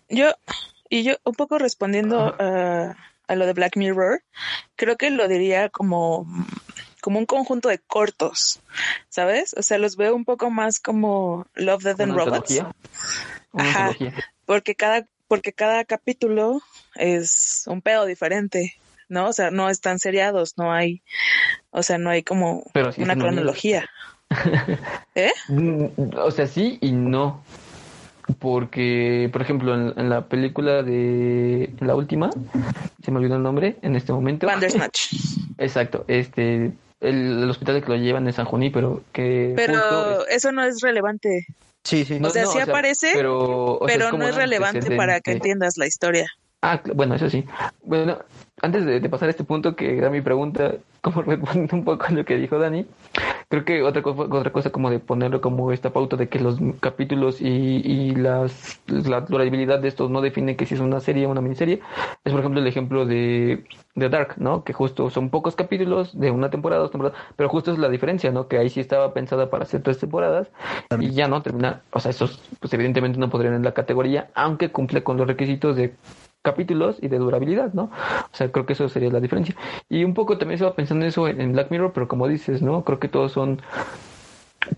[0.08, 0.32] Yo,
[0.88, 4.22] y yo un poco respondiendo a, a lo de Black Mirror,
[4.76, 6.26] creo que lo diría como
[7.00, 8.60] como un conjunto de cortos,
[9.08, 9.54] ¿sabes?
[9.56, 12.60] O sea, los veo un poco más como Love, Death and Robots.
[13.52, 13.92] Ajá,
[14.44, 16.60] porque cada, porque cada capítulo
[16.96, 18.74] es un pedo diferente,
[19.08, 19.28] ¿no?
[19.28, 21.02] O sea, no están seriados, no hay,
[21.70, 22.64] o sea, no hay como
[22.96, 23.88] una cronología.
[25.14, 25.32] ¿Eh?
[25.48, 27.42] Mm, o sea, sí y no.
[28.38, 32.28] Porque, por ejemplo, en, la película de la última,
[33.02, 34.46] se me olvidó el nombre en este momento.
[34.46, 35.14] Bandersnatch.
[35.58, 39.54] Exacto, este, el, hospital que lo llevan es San Juní, pero que...
[39.56, 41.46] Pero eso no es relevante.
[41.88, 42.20] Sí, sí.
[42.22, 43.80] o sea, sí aparece, pero,
[44.12, 46.30] no es relevante para que entiendas la historia.
[46.60, 47.46] Ah, bueno, eso sí.
[47.82, 48.18] Bueno,
[48.60, 52.10] antes de, pasar a este punto que era mi pregunta, como respondiendo un poco a
[52.10, 52.84] lo que dijo Dani,
[53.48, 56.58] creo que otra cosa, otra cosa como de ponerlo como esta pauta de que los
[56.80, 61.26] capítulos y, y las, la durabilidad de estos no define que si es una serie
[61.26, 61.80] o una miniserie,
[62.24, 64.64] es por ejemplo el ejemplo de, de Dark, ¿no?
[64.64, 68.30] Que justo son pocos capítulos de una temporada, dos temporadas, pero justo es la diferencia,
[68.30, 68.48] ¿no?
[68.48, 70.48] Que ahí sí estaba pensada para hacer tres temporadas
[71.00, 74.70] y ya no termina, o sea, esos pues evidentemente no podrían en la categoría, aunque
[74.70, 75.94] cumple con los requisitos de
[76.42, 77.84] capítulos y de durabilidad, ¿no?
[77.84, 79.54] O sea, creo que eso sería la diferencia.
[79.88, 82.84] Y un poco también estaba pensando eso en, Black Mirror, pero como dices, ¿no?
[82.84, 83.60] Creo que todos son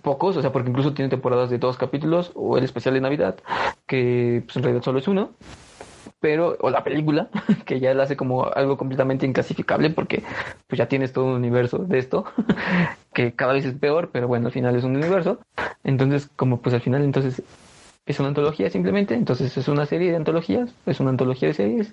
[0.03, 3.37] pocos, o sea, porque incluso tiene temporadas de dos capítulos, o el especial de Navidad,
[3.87, 5.31] que pues, en realidad solo es uno,
[6.21, 7.29] pero, o la película,
[7.67, 10.23] que ya la hace como algo completamente inclasificable, porque
[10.67, 12.25] pues ya tienes todo un universo de esto,
[13.15, 15.41] que cada vez es peor, pero bueno, al final es un universo.
[15.83, 17.43] Entonces, como pues al final, entonces
[18.07, 21.93] es una antología simplemente, entonces es una serie de antologías, es una antología de series.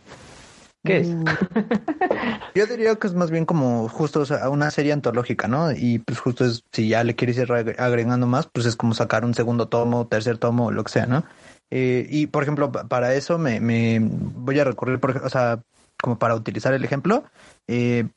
[0.83, 1.09] ¿Qué es?
[1.09, 1.25] Mm.
[2.55, 5.71] Yo diría que es más bien como justo una serie antológica, ¿no?
[5.71, 9.25] Y pues justo es, si ya le quieres ir agregando más, pues es como sacar
[9.25, 11.23] un segundo tomo, tercer tomo, lo que sea, ¿no?
[11.69, 15.59] Eh, y por ejemplo, para eso me, me voy a recurrir, por, o sea,
[16.01, 17.25] como para utilizar el ejemplo,
[17.67, 18.07] eh,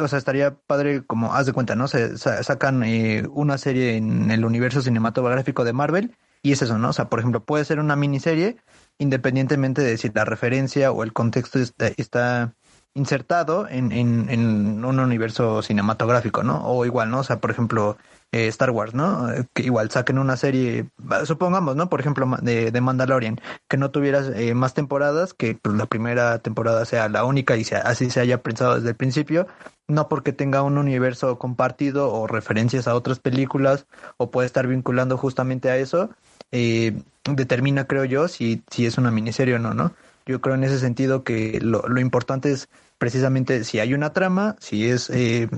[0.00, 1.88] o sea, estaría padre como, haz de cuenta, ¿no?
[1.88, 6.90] Se, sacan eh, una serie en el universo cinematográfico de Marvel y es eso, ¿no?
[6.90, 8.56] O sea, por ejemplo, puede ser una miniserie
[8.98, 12.54] independientemente de si la referencia o el contexto está,
[12.94, 16.62] insertado en, en, un universo cinematográfico, ¿no?
[16.66, 17.20] O igual, ¿no?
[17.20, 17.96] O sea, por ejemplo,
[18.32, 19.28] eh, Star Wars, ¿no?
[19.54, 20.90] Que igual saquen una serie,
[21.24, 21.88] supongamos, ¿no?
[21.88, 26.40] Por ejemplo, de, de Mandalorian, que no tuvieras eh, más temporadas, que pues, la primera
[26.40, 29.46] temporada sea la única y sea, así se haya pensado desde el principio,
[29.88, 33.86] no porque tenga un universo compartido o referencias a otras películas
[34.18, 36.10] o puede estar vinculando justamente a eso,
[36.52, 36.92] eh,
[37.24, 39.92] determina, creo yo, si, si es una miniserie o no, ¿no?
[40.26, 44.54] Yo creo en ese sentido que lo, lo importante es precisamente si hay una trama,
[44.60, 45.48] si es eh,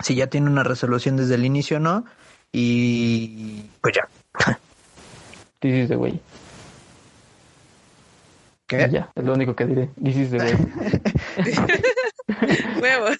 [0.00, 2.04] si ya tiene una resolución desde el inicio o no.
[2.52, 4.08] Y pues ya.
[5.60, 6.20] This is güey.
[8.66, 8.88] ¿Qué?
[8.90, 9.90] Ya, es lo único que diré.
[10.02, 10.54] This is güey.
[12.82, 13.18] Huevos.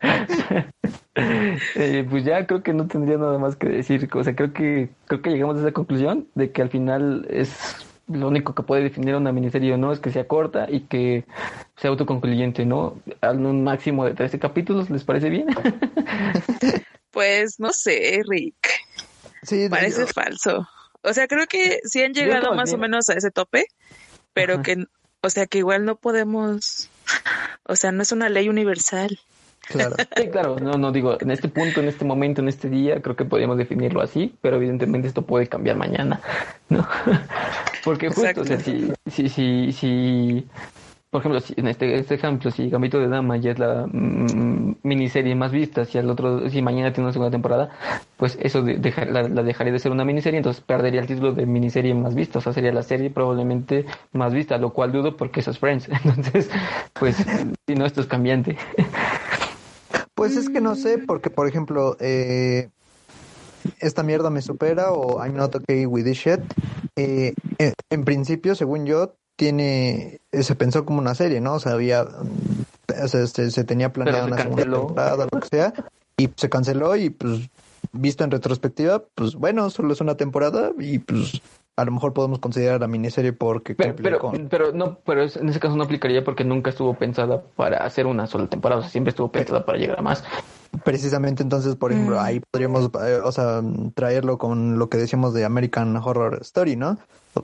[1.16, 4.08] eh, pues ya creo que no tendría nada más que decir.
[4.12, 7.76] O sea, creo que creo que llegamos a esa conclusión de que al final es
[8.08, 11.24] lo único que puede definir una miniserie o no es que sea corta y que
[11.76, 13.00] sea autoconcluyente, ¿no?
[13.20, 15.46] A un máximo de 13 capítulos, ¿les parece bien?
[17.10, 18.68] pues no sé, Rick.
[19.42, 20.68] Sí, parece falso.
[21.02, 23.66] O sea, creo que sí han llegado más o menos a ese tope,
[24.32, 24.86] pero que,
[25.20, 26.88] o sea, que igual no podemos,
[27.64, 29.18] o sea, no es una ley universal.
[29.68, 29.96] Claro.
[30.16, 33.16] Sí, claro, no, no digo, en este punto, en este momento, en este día, creo
[33.16, 36.20] que podríamos definirlo así, pero evidentemente esto puede cambiar mañana,
[36.68, 36.86] ¿no?
[37.84, 40.46] Porque justo, o sea, si, si, si, si
[41.14, 44.78] por ejemplo, si, en este, este ejemplo, si Gambito de Dama ya es la mm,
[44.82, 47.70] miniserie más vista, si el otro, si mañana tiene una segunda temporada,
[48.16, 52.16] pues eso la, dejaría de ser una miniserie, entonces perdería el título de miniserie más
[52.16, 55.60] vista, o sea, sería la serie probablemente más vista, lo cual dudo porque eso es
[55.60, 56.50] Friends, entonces,
[56.94, 57.24] pues,
[57.64, 58.56] si no, esto es cambiante.
[60.14, 62.70] Pues es que no sé, porque por ejemplo, eh,
[63.80, 66.40] esta mierda me supera o I'm not okay with this shit.
[66.96, 67.34] Eh,
[67.90, 71.54] en, principio, según yo, tiene, se pensó como una serie, ¿no?
[71.54, 75.72] O sea, había, o sea, se, se tenía planeada una segunda temporada, lo que sea,
[76.16, 77.50] y se canceló y pues
[77.92, 81.40] visto en retrospectiva, pues bueno, solo es una temporada y pues
[81.76, 83.94] a lo mejor podemos considerar la miniserie porque pero,
[84.48, 88.26] pero, no pero en ese caso no aplicaría porque nunca estuvo pensada para hacer una
[88.26, 90.24] sola temporada o sea, siempre estuvo pensada para llegar a más.
[90.84, 93.62] Precisamente entonces por ejemplo ahí podríamos eh, o sea
[93.94, 96.98] traerlo con lo que decíamos de American Horror Story no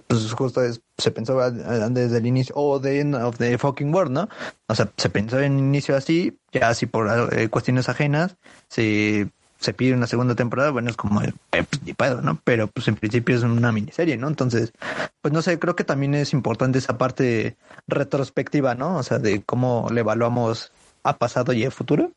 [0.07, 0.61] pues justo
[0.99, 4.29] se pensó desde el inicio o oh, the end of the fucking world no
[4.69, 8.37] o sea se pensó en inicio así ya así por eh, cuestiones ajenas
[8.69, 9.29] se
[9.61, 11.65] se pide una segunda temporada, bueno, es como el eh,
[11.97, 12.41] pues, ¿no?
[12.45, 14.27] Pero pues en principio es una miniserie, ¿no?
[14.27, 14.73] Entonces,
[15.21, 17.57] pues no sé, creo que también es importante esa parte
[17.87, 18.97] retrospectiva, ¿no?
[18.97, 22.11] O sea, de cómo le evaluamos a pasado y a futuro.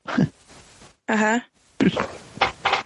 [1.08, 1.50] Ajá.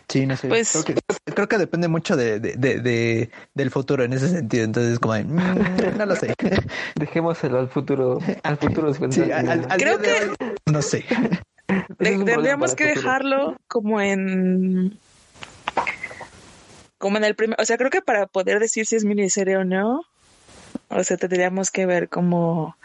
[0.09, 0.47] Sí, no sé.
[0.47, 0.83] Pues...
[1.25, 4.63] Creo, que, depende mucho de, de, del futuro en ese sentido.
[4.63, 6.33] Entonces, como, mm, no lo sé.
[6.95, 8.19] Dejémoselo al futuro.
[8.41, 8.91] Al futuro.
[8.93, 9.21] Sí,
[9.77, 10.33] creo que...
[10.65, 11.05] no sé.
[11.97, 14.99] Tendríamos que dejarlo como en
[16.97, 19.63] como en el primer, o sea, creo que para poder decir si es miniserie o
[19.63, 20.01] no,
[20.89, 22.75] o sea, tendríamos que ver como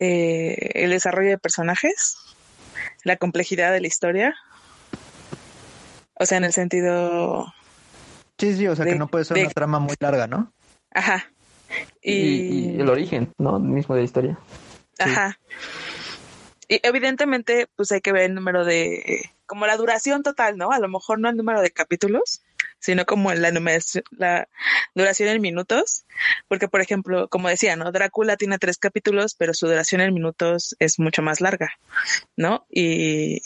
[0.00, 2.16] eh, el desarrollo de personajes,
[3.04, 4.34] la complejidad de la historia,
[6.14, 7.52] o sea, en el sentido...
[8.38, 10.52] Sí, sí, o sea, que no puede ser una trama muy larga, ¿no?
[10.90, 11.30] Ajá.
[12.02, 13.58] Y, el origen, ¿no?
[13.60, 14.38] mismo de la historia.
[14.98, 15.38] Ajá.
[16.68, 20.72] Y evidentemente, pues hay que ver el número de, como la duración total, ¿no?
[20.72, 22.42] A lo mejor no el número de capítulos,
[22.78, 23.50] sino como la,
[24.10, 24.48] la
[24.94, 26.04] duración en minutos,
[26.48, 27.90] porque por ejemplo, como decía, ¿no?
[27.92, 31.70] Drácula tiene tres capítulos, pero su duración en minutos es mucho más larga,
[32.36, 32.66] ¿no?
[32.70, 33.42] Y,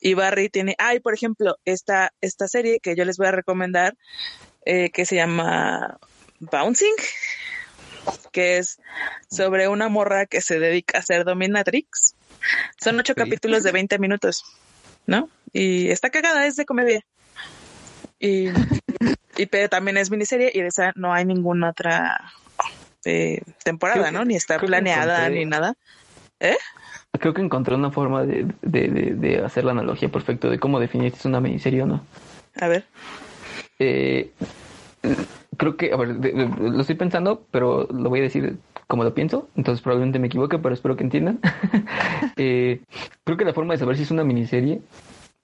[0.00, 3.96] y Barry tiene, ay, por ejemplo, esta, esta serie que yo les voy a recomendar,
[4.64, 5.98] eh, que se llama
[6.40, 6.94] Bouncing,
[8.32, 8.78] que es
[9.30, 12.15] sobre una morra que se dedica a ser dominatrix.
[12.80, 14.44] Son ocho capítulos de 20 minutos,
[15.06, 15.28] ¿no?
[15.52, 17.04] Y está cagada, es de comedia.
[18.18, 18.48] Y,
[19.36, 22.32] y pero también es miniserie y de esa no hay ninguna otra
[23.04, 24.24] eh, temporada, ¿no?
[24.24, 25.74] Ni está planeada ni nada.
[26.40, 26.56] ¿Eh?
[27.18, 31.12] Creo que encontré una forma de, de, de, hacer la analogía perfecta de cómo definir
[31.12, 32.04] si es una miniserie o no.
[32.56, 32.84] A ver.
[33.78, 34.32] Eh,
[35.56, 39.48] creo que, a ver, lo estoy pensando, pero lo voy a decir como lo pienso,
[39.56, 41.40] entonces probablemente me equivoque, pero espero que entiendan.
[42.38, 42.80] Eh,
[43.24, 44.80] creo que la forma de saber si es una miniserie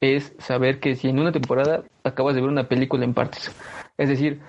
[0.00, 3.50] es saber que si en una temporada acabas de ver una película en partes.
[3.96, 4.40] Es decir,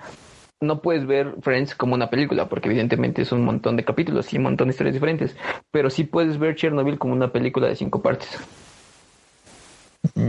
[0.60, 4.36] no puedes ver Friends como una película, porque evidentemente es un montón de capítulos y
[4.36, 5.36] un montón de historias diferentes,
[5.70, 8.28] pero sí puedes ver Chernobyl como una película de cinco partes.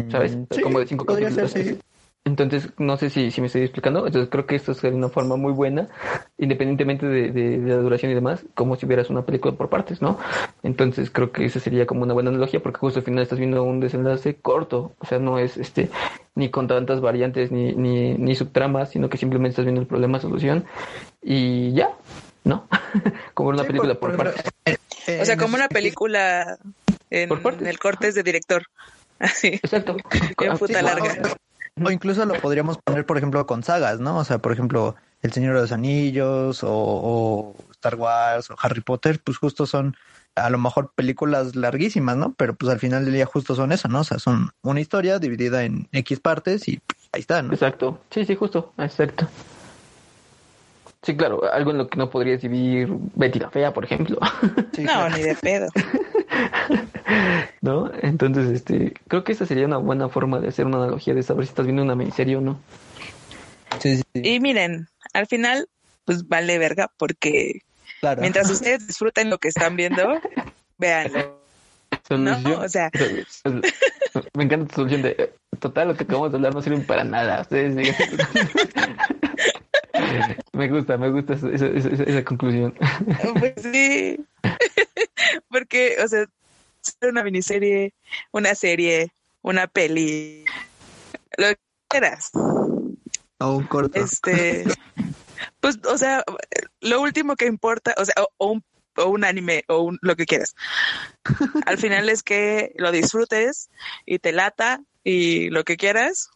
[0.09, 0.35] ¿Sabes?
[0.35, 1.53] Mm, como de cinco capítulos.
[2.25, 4.07] Entonces, no sé si, si me estoy explicando.
[4.07, 5.87] Entonces, creo que esto sería una forma muy buena,
[6.39, 10.17] independientemente de, la duración y demás, como si vieras una película por partes, ¿no?
[10.63, 13.61] Entonces, creo que esa sería como una buena analogía, porque justo al final estás viendo
[13.63, 15.91] un desenlace corto, o sea, no es este
[16.33, 20.19] ni con tantas variantes ni, ni, ni subtramas, sino que simplemente estás viendo el problema,
[20.19, 20.65] solución
[21.21, 21.91] y ya,
[22.43, 22.67] ¿no?
[23.35, 24.51] como una película por, partes.
[25.21, 26.57] o sea, como una película
[27.11, 27.29] en,
[27.67, 28.63] el cortes de director.
[29.19, 29.47] Así.
[29.47, 29.95] Exacto.
[30.41, 31.37] En puta larga.
[31.83, 34.17] O incluso lo podríamos poner, por ejemplo, con sagas, ¿no?
[34.17, 39.19] O sea, por ejemplo, El Señor de los Anillos o, Star Wars o Harry Potter,
[39.21, 39.97] pues justo son
[40.35, 42.33] a lo mejor películas larguísimas, ¿no?
[42.37, 43.99] Pero pues al final del día justo son eso, ¿no?
[43.99, 47.53] O sea, son una historia dividida en X partes y pues, ahí está, ¿no?
[47.53, 47.99] Exacto.
[48.09, 48.73] Sí, sí, justo.
[48.77, 49.27] Exacto.
[51.03, 54.17] Sí, claro, algo en lo que no podrías vivir Betty la Fea, por ejemplo.
[54.79, 55.67] no, ni de pedo.
[57.61, 57.91] ¿No?
[58.01, 61.45] Entonces, este, creo que esa sería una buena forma de hacer una analogía de saber
[61.45, 62.59] si estás viendo una miniserie o no.
[64.13, 65.67] Y miren, al final,
[66.05, 67.61] pues vale verga porque
[67.99, 68.21] Claro.
[68.21, 70.03] mientras ustedes disfruten lo que están viendo,
[70.77, 71.39] véanlo.
[72.07, 72.43] Solución.
[72.43, 72.91] No, o sea.
[74.33, 75.33] Me encanta tu solución de.
[75.59, 77.41] Total, lo que acabamos de hablar no sirve para nada.
[77.41, 77.95] Ustedes digan.
[80.53, 82.73] me gusta, me gusta esa, esa, esa, esa conclusión.
[83.39, 84.25] Pues sí.
[85.49, 86.25] Porque, o sea,
[87.01, 87.93] una miniserie,
[88.31, 90.45] una serie, una peli,
[91.37, 92.31] lo que quieras.
[93.39, 93.99] O un corto.
[93.99, 94.65] Este,
[95.59, 96.23] pues, o sea,
[96.81, 98.63] lo último que importa, o sea, o, o un,
[98.97, 100.55] o un anime, o un, lo que quieras.
[101.65, 103.69] Al final es que lo disfrutes
[104.05, 106.29] y te lata y lo que quieras.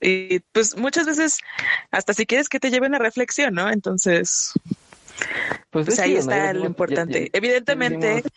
[0.00, 1.38] Y pues muchas veces,
[1.90, 3.70] hasta si quieres que te lleven a reflexión, ¿no?
[3.70, 4.52] Entonces,
[5.70, 7.24] Pues, pues es ahí está lo importante.
[7.24, 8.32] ya- Evidentemente, decimos-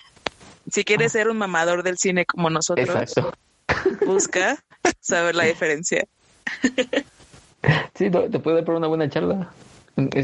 [0.72, 3.32] si quieres ser un mamador del cine como nosotros, Exacto.
[4.06, 4.58] busca
[5.00, 6.06] saber la diferencia.
[7.96, 9.52] Sí, te puede dar para una buena charla.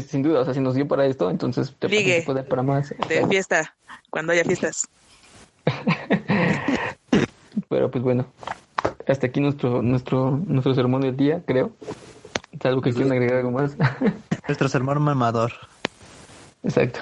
[0.08, 2.22] Sin duda, o sea, si nos dio para esto, entonces te Ligue.
[2.24, 2.94] puede dar para más.
[3.10, 3.76] De fiesta,
[4.08, 4.88] cuando haya fiestas.
[7.68, 8.26] Pero pues bueno,
[9.06, 11.72] hasta aquí nuestro nuestro nuestro sermón del día, creo.
[12.60, 13.76] Salvo que quieran agregar algo más.
[14.48, 15.52] Nuestro sermón mamador.
[16.62, 17.00] Exacto.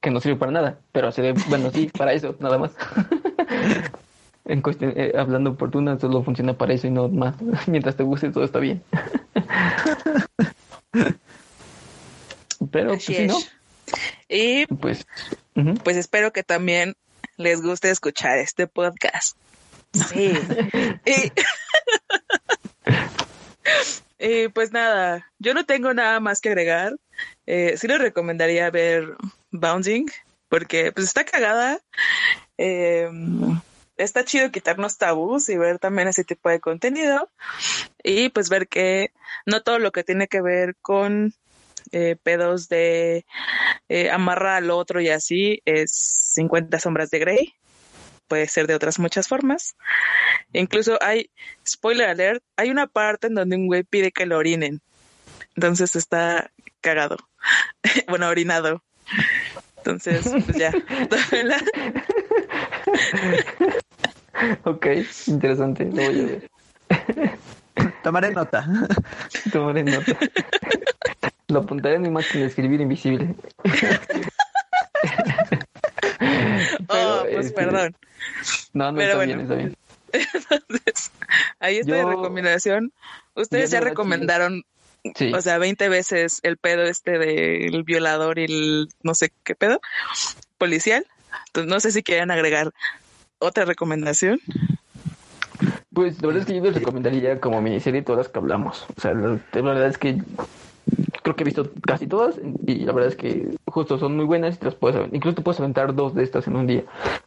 [0.00, 2.72] Que no sirve para nada, pero se debe, bueno, sí, para eso, nada más.
[4.44, 7.34] en cuestión, eh, hablando oportuna, solo funciona para eso y no más.
[7.66, 8.82] Mientras te guste, todo está bien.
[12.70, 13.38] pero, pues sí, ¿no?
[14.28, 15.06] Y Pues,
[15.84, 16.94] pues espero que también
[17.36, 19.36] les guste escuchar este podcast.
[19.92, 20.32] Sí.
[24.18, 26.96] y, pues nada, yo no tengo nada más que agregar.
[27.46, 29.16] Eh, sí les recomendaría ver
[29.50, 30.10] Bouncing,
[30.48, 31.80] porque pues está cagada.
[32.58, 33.10] Eh,
[33.96, 37.28] está chido quitarnos tabús y ver también ese tipo de contenido.
[38.02, 39.12] Y pues ver que
[39.46, 41.34] no todo lo que tiene que ver con
[41.90, 43.26] eh, pedos de
[43.88, 45.92] eh, amarra al otro y así es
[46.34, 47.54] 50 sombras de Grey.
[48.32, 49.76] Puede ser de otras muchas formas.
[50.54, 51.28] Incluso hay,
[51.68, 54.80] spoiler alert, hay una parte en donde un güey pide que lo orinen.
[55.54, 57.18] Entonces está cagado.
[58.08, 58.82] bueno, orinado.
[59.76, 60.72] Entonces, pues ya.
[64.64, 64.86] Ok,
[65.26, 66.50] interesante, lo voy a ver.
[68.02, 68.66] Tomaré nota.
[69.52, 70.16] Tomaré nota.
[71.48, 73.34] Lo apuntaré en mi máquina de escribir invisible.
[76.88, 77.96] oh, pues este, perdón.
[78.72, 79.34] No, no Pero está bueno.
[79.34, 79.76] bien, está bien.
[80.50, 81.10] Entonces,
[81.60, 82.92] ahí está Yo- de recomendación.
[83.34, 84.64] Ustedes yo ya recomendaron,
[85.16, 85.32] Sí.
[85.34, 89.80] o sea, 20 veces el pedo este del violador y el no sé qué pedo
[90.58, 91.06] policial.
[91.48, 92.72] Entonces, no sé si quieren agregar
[93.38, 94.40] otra recomendación.
[95.92, 98.86] Pues la verdad es que yo les recomendaría como miniserie todas las que hablamos.
[98.96, 100.22] O sea, la, la verdad es que
[101.22, 104.56] creo que he visto casi todas y la verdad es que justo son muy buenas
[104.56, 105.16] y te las puedes aventar.
[105.16, 106.84] Incluso te puedes aventar dos de estas en un día.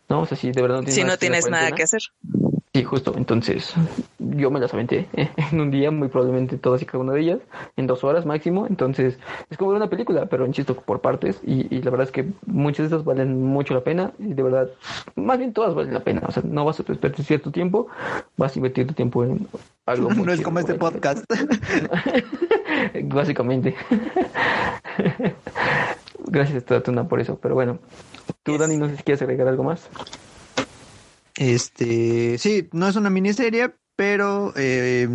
[0.09, 0.21] ¿No?
[0.21, 1.49] O sea, si de verdad no tienes Si nada no que hacer en la tienes
[1.49, 2.01] nada que hacer.
[2.75, 3.13] Sí, justo.
[3.15, 3.73] Entonces,
[4.19, 5.29] yo me las aventé ¿eh?
[5.51, 7.39] en un día, muy probablemente todas y cada una de ellas,
[7.77, 8.67] en dos horas máximo.
[8.67, 9.17] Entonces,
[9.49, 11.39] es como ver una película, pero insisto, por partes.
[11.45, 14.11] Y, y la verdad es que muchas de esas valen mucho la pena.
[14.19, 14.69] Y de verdad,
[15.15, 16.23] más bien todas valen la pena.
[16.27, 17.87] O sea, no vas a desperdiciar tu tiempo,
[18.35, 19.47] vas a invertir tu tiempo en
[19.85, 20.09] algo.
[20.11, 21.23] muy No es chido, como este podcast.
[23.03, 23.75] Básicamente.
[26.27, 27.37] Gracias, Tatuna, por eso.
[27.41, 27.79] Pero bueno,
[28.43, 28.57] tú.
[28.57, 29.89] Dani, no sé si quieres agregar algo más.
[31.37, 35.07] Este, sí, no es una miniserie, pero eh,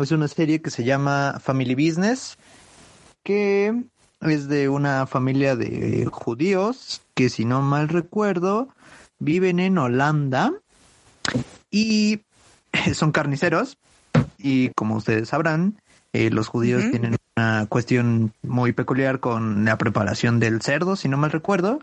[0.00, 2.38] es una serie que se llama Family Business,
[3.24, 3.84] que
[4.20, 8.68] es de una familia de judíos que, si no mal recuerdo,
[9.18, 10.52] viven en Holanda
[11.70, 12.20] y
[12.94, 13.76] son carniceros.
[14.38, 15.80] Y como ustedes sabrán,
[16.16, 21.16] eh, los judíos tienen una cuestión muy peculiar con la preparación del cerdo, si no
[21.16, 21.80] mal recuerdo.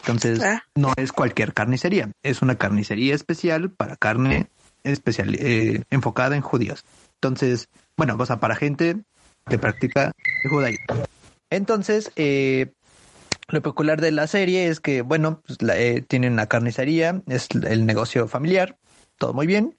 [0.00, 0.62] Entonces, Ah.
[0.74, 4.48] no es cualquier carnicería, es una carnicería especial para carne
[4.84, 6.84] especial, eh, enfocada en judíos.
[7.14, 8.96] Entonces, bueno, o sea, para gente
[9.48, 10.12] que practica
[10.44, 11.04] el judaísmo.
[11.50, 12.72] Entonces, eh,
[13.48, 17.48] lo peculiar de la serie es que, bueno, pues, la- eh, tienen una carnicería, es
[17.68, 18.76] el negocio familiar,
[19.18, 19.76] todo muy bien.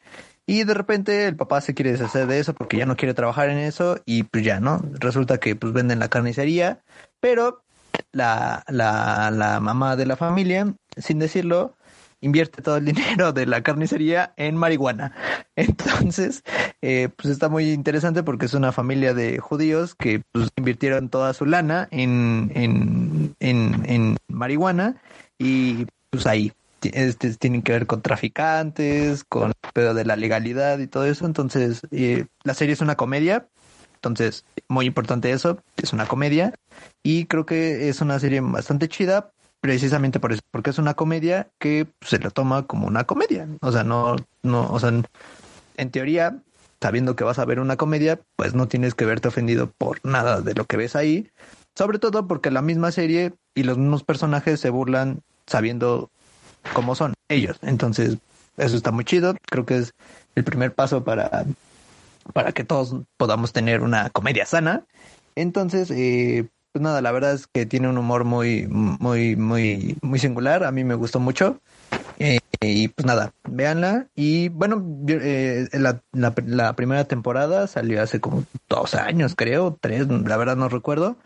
[0.50, 3.50] Y de repente el papá se quiere deshacer de eso porque ya no quiere trabajar
[3.50, 4.82] en eso y pues ya, ¿no?
[4.94, 6.82] Resulta que pues venden la carnicería,
[7.20, 7.66] pero
[8.14, 11.76] la, la, la mamá de la familia, sin decirlo,
[12.22, 15.14] invierte todo el dinero de la carnicería en marihuana.
[15.58, 16.44] Entonces,
[16.82, 21.34] eh, pues está muy interesante porque es una familia de judíos que pues invirtieron toda
[21.34, 25.02] su lana en, en, en, en marihuana
[25.38, 30.80] y pues ahí este, tienen que ver con traficantes, con el pedo de la legalidad
[30.80, 31.26] y todo eso.
[31.26, 33.48] Entonces, eh, la serie es una comedia,
[33.96, 36.54] Entonces, muy importante eso, es una comedia
[37.04, 41.50] y creo que es una serie bastante chida precisamente por eso, porque es una comedia
[41.60, 43.48] que se la toma como una comedia.
[43.62, 44.92] O sea, no, no, o sea,
[45.78, 46.38] en teoría,
[46.80, 50.42] sabiendo que vas a ver una comedia, pues no tienes que verte ofendido por nada
[50.42, 51.32] de lo que ves ahí.
[51.76, 56.12] Sobre todo porque la misma serie y los mismos personajes se burlan sabiendo
[56.74, 57.58] cómo son ellos.
[57.62, 58.18] Entonces,
[58.58, 59.36] eso está muy chido.
[59.50, 59.94] Creo que es
[60.36, 61.46] el primer paso para,
[62.34, 64.86] para que todos podamos tener una comedia sana.
[65.36, 70.20] Entonces, eh, pues nada, la verdad es que tiene un humor muy, muy, muy, muy
[70.20, 70.64] singular.
[70.64, 71.60] A mí me gustó mucho.
[72.20, 74.08] Eh, y pues nada, véanla.
[74.16, 80.08] Y bueno, eh, la, la, la, primera temporada salió hace como dos años, creo, tres,
[80.08, 81.18] la verdad no recuerdo.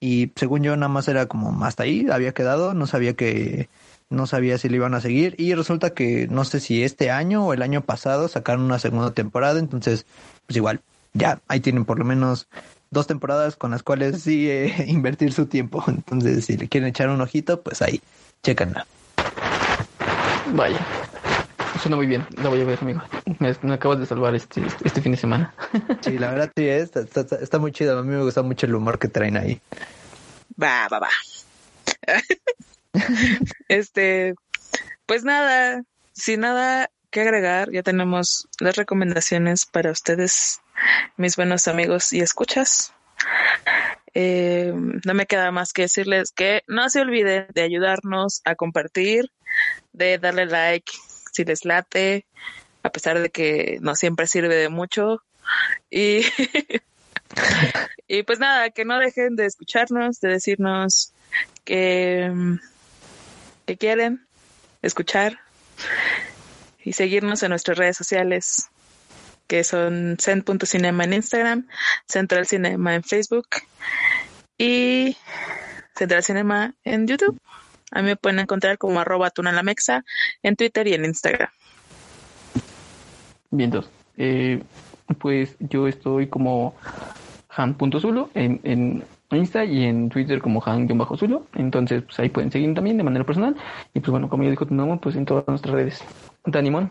[0.00, 3.68] Y según yo, nada más era como hasta ahí, había quedado, no sabía que,
[4.10, 5.34] no sabía si le iban a seguir.
[5.38, 9.12] Y resulta que no sé si este año o el año pasado sacaron una segunda
[9.12, 9.58] temporada.
[9.58, 10.04] Entonces,
[10.46, 10.82] pues igual,
[11.14, 12.48] ya, ahí tienen por lo menos
[12.90, 15.82] dos temporadas con las cuales sí eh, invertir su tiempo.
[15.86, 18.00] Entonces, si le quieren echar un ojito, pues ahí,
[18.42, 18.86] chécanla.
[20.52, 20.84] Vaya.
[21.80, 23.00] Suena muy bien, la voy a ver, amigo.
[23.38, 25.54] Me, acabas de salvar este, este fin de semana.
[26.02, 27.98] Sí, la verdad sí, está, está, está muy chido.
[27.98, 29.60] A mí me gusta mucho el humor que traen ahí.
[30.60, 31.08] Va, va, va.
[33.68, 34.34] este,
[35.06, 40.60] pues nada, sin nada que agregar, ya tenemos las recomendaciones para ustedes,
[41.16, 42.92] mis buenos amigos y escuchas.
[44.14, 49.30] Eh, no me queda más que decirles que no se olviden de ayudarnos a compartir,
[49.92, 50.92] de darle like
[51.32, 52.26] si les late,
[52.82, 55.22] a pesar de que no siempre sirve de mucho.
[55.90, 56.22] Y,
[58.08, 61.12] y pues nada, que no dejen de escucharnos, de decirnos
[61.64, 62.30] que,
[63.70, 64.26] que quieren
[64.82, 65.38] escuchar
[66.82, 68.68] y seguirnos en nuestras redes sociales
[69.46, 71.68] que son cent.cinema en Instagram,
[72.08, 73.46] Central Cinema en Facebook
[74.58, 75.16] y
[75.94, 77.40] Central Cinema en YouTube.
[77.92, 80.04] A mí me pueden encontrar como arroba tunalamexa
[80.42, 81.50] en Twitter y en Instagram.
[83.50, 84.64] Bien, entonces, eh,
[85.20, 86.74] pues yo estoy como
[87.50, 89.04] han.zulo en, en
[89.36, 91.46] Insta y en Twitter como han-zulo.
[91.54, 93.56] Entonces, pues ahí pueden seguir también de manera personal.
[93.94, 96.04] Y pues bueno, como ya dijo tu pues en todas nuestras redes.
[96.44, 96.90] Danimón.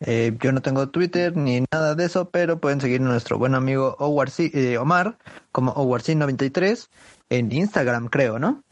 [0.00, 3.54] Eh, yo no tengo Twitter ni nada de eso, pero pueden seguir a nuestro buen
[3.54, 3.96] amigo
[4.38, 5.16] eh, Omar
[5.52, 6.88] como Owarci93
[7.30, 8.62] en Instagram, creo, ¿no?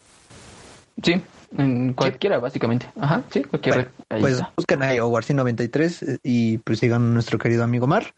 [1.03, 1.23] Sí,
[1.57, 2.87] en cualquiera, básicamente.
[3.01, 3.89] Ajá, sí, cualquiera.
[4.09, 8.15] pues busquen ahí Owarci93 eh, y pues sigan a nuestro querido amigo Omar,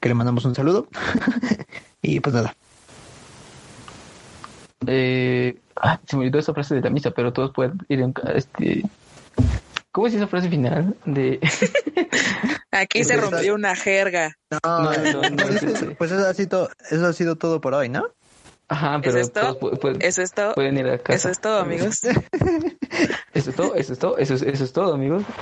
[0.00, 0.88] que le mandamos un saludo.
[2.02, 2.54] y pues nada.
[4.86, 8.14] Eh, ah, se me olvidó esa frase de la misa, pero todos pueden ir en
[8.34, 8.82] este
[9.92, 11.40] ¿Cómo es esa frase final de
[12.70, 14.36] Aquí se rompió una jerga.
[14.50, 15.36] No, no, no,
[15.98, 18.04] pues eso ha sido eso ha sido todo por hoy, ¿no?
[18.68, 19.58] Ajá, pero ¿Eso es todo?
[19.98, 20.54] eso es todo.
[20.54, 21.16] Pueden ir a casa.
[21.16, 22.02] Eso es todo, amigos.
[23.34, 25.24] eso es todo, eso es todo, eso es, eso es todo, amigos.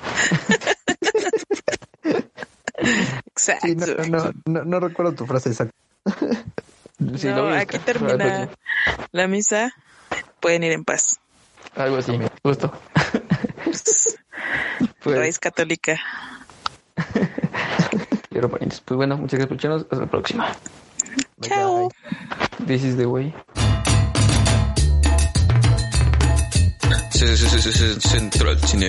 [3.27, 3.66] Exacto.
[3.66, 3.77] Sí,
[4.09, 5.74] no, no, no, recuerdo tu frase exacta.
[7.16, 8.49] Sí, no, aquí termina
[9.12, 9.73] la misa.
[10.41, 11.20] Pueden ir en paz.
[11.77, 12.73] Algo así, justo.
[15.03, 15.19] pues...
[15.19, 16.01] Raíz católica.
[18.31, 19.83] Pero pues bueno, muchas gracias por escucharnos.
[19.83, 20.57] Hasta la próxima.
[21.41, 21.89] Chao.
[22.66, 23.35] This is the way.
[28.01, 28.87] Central Cine.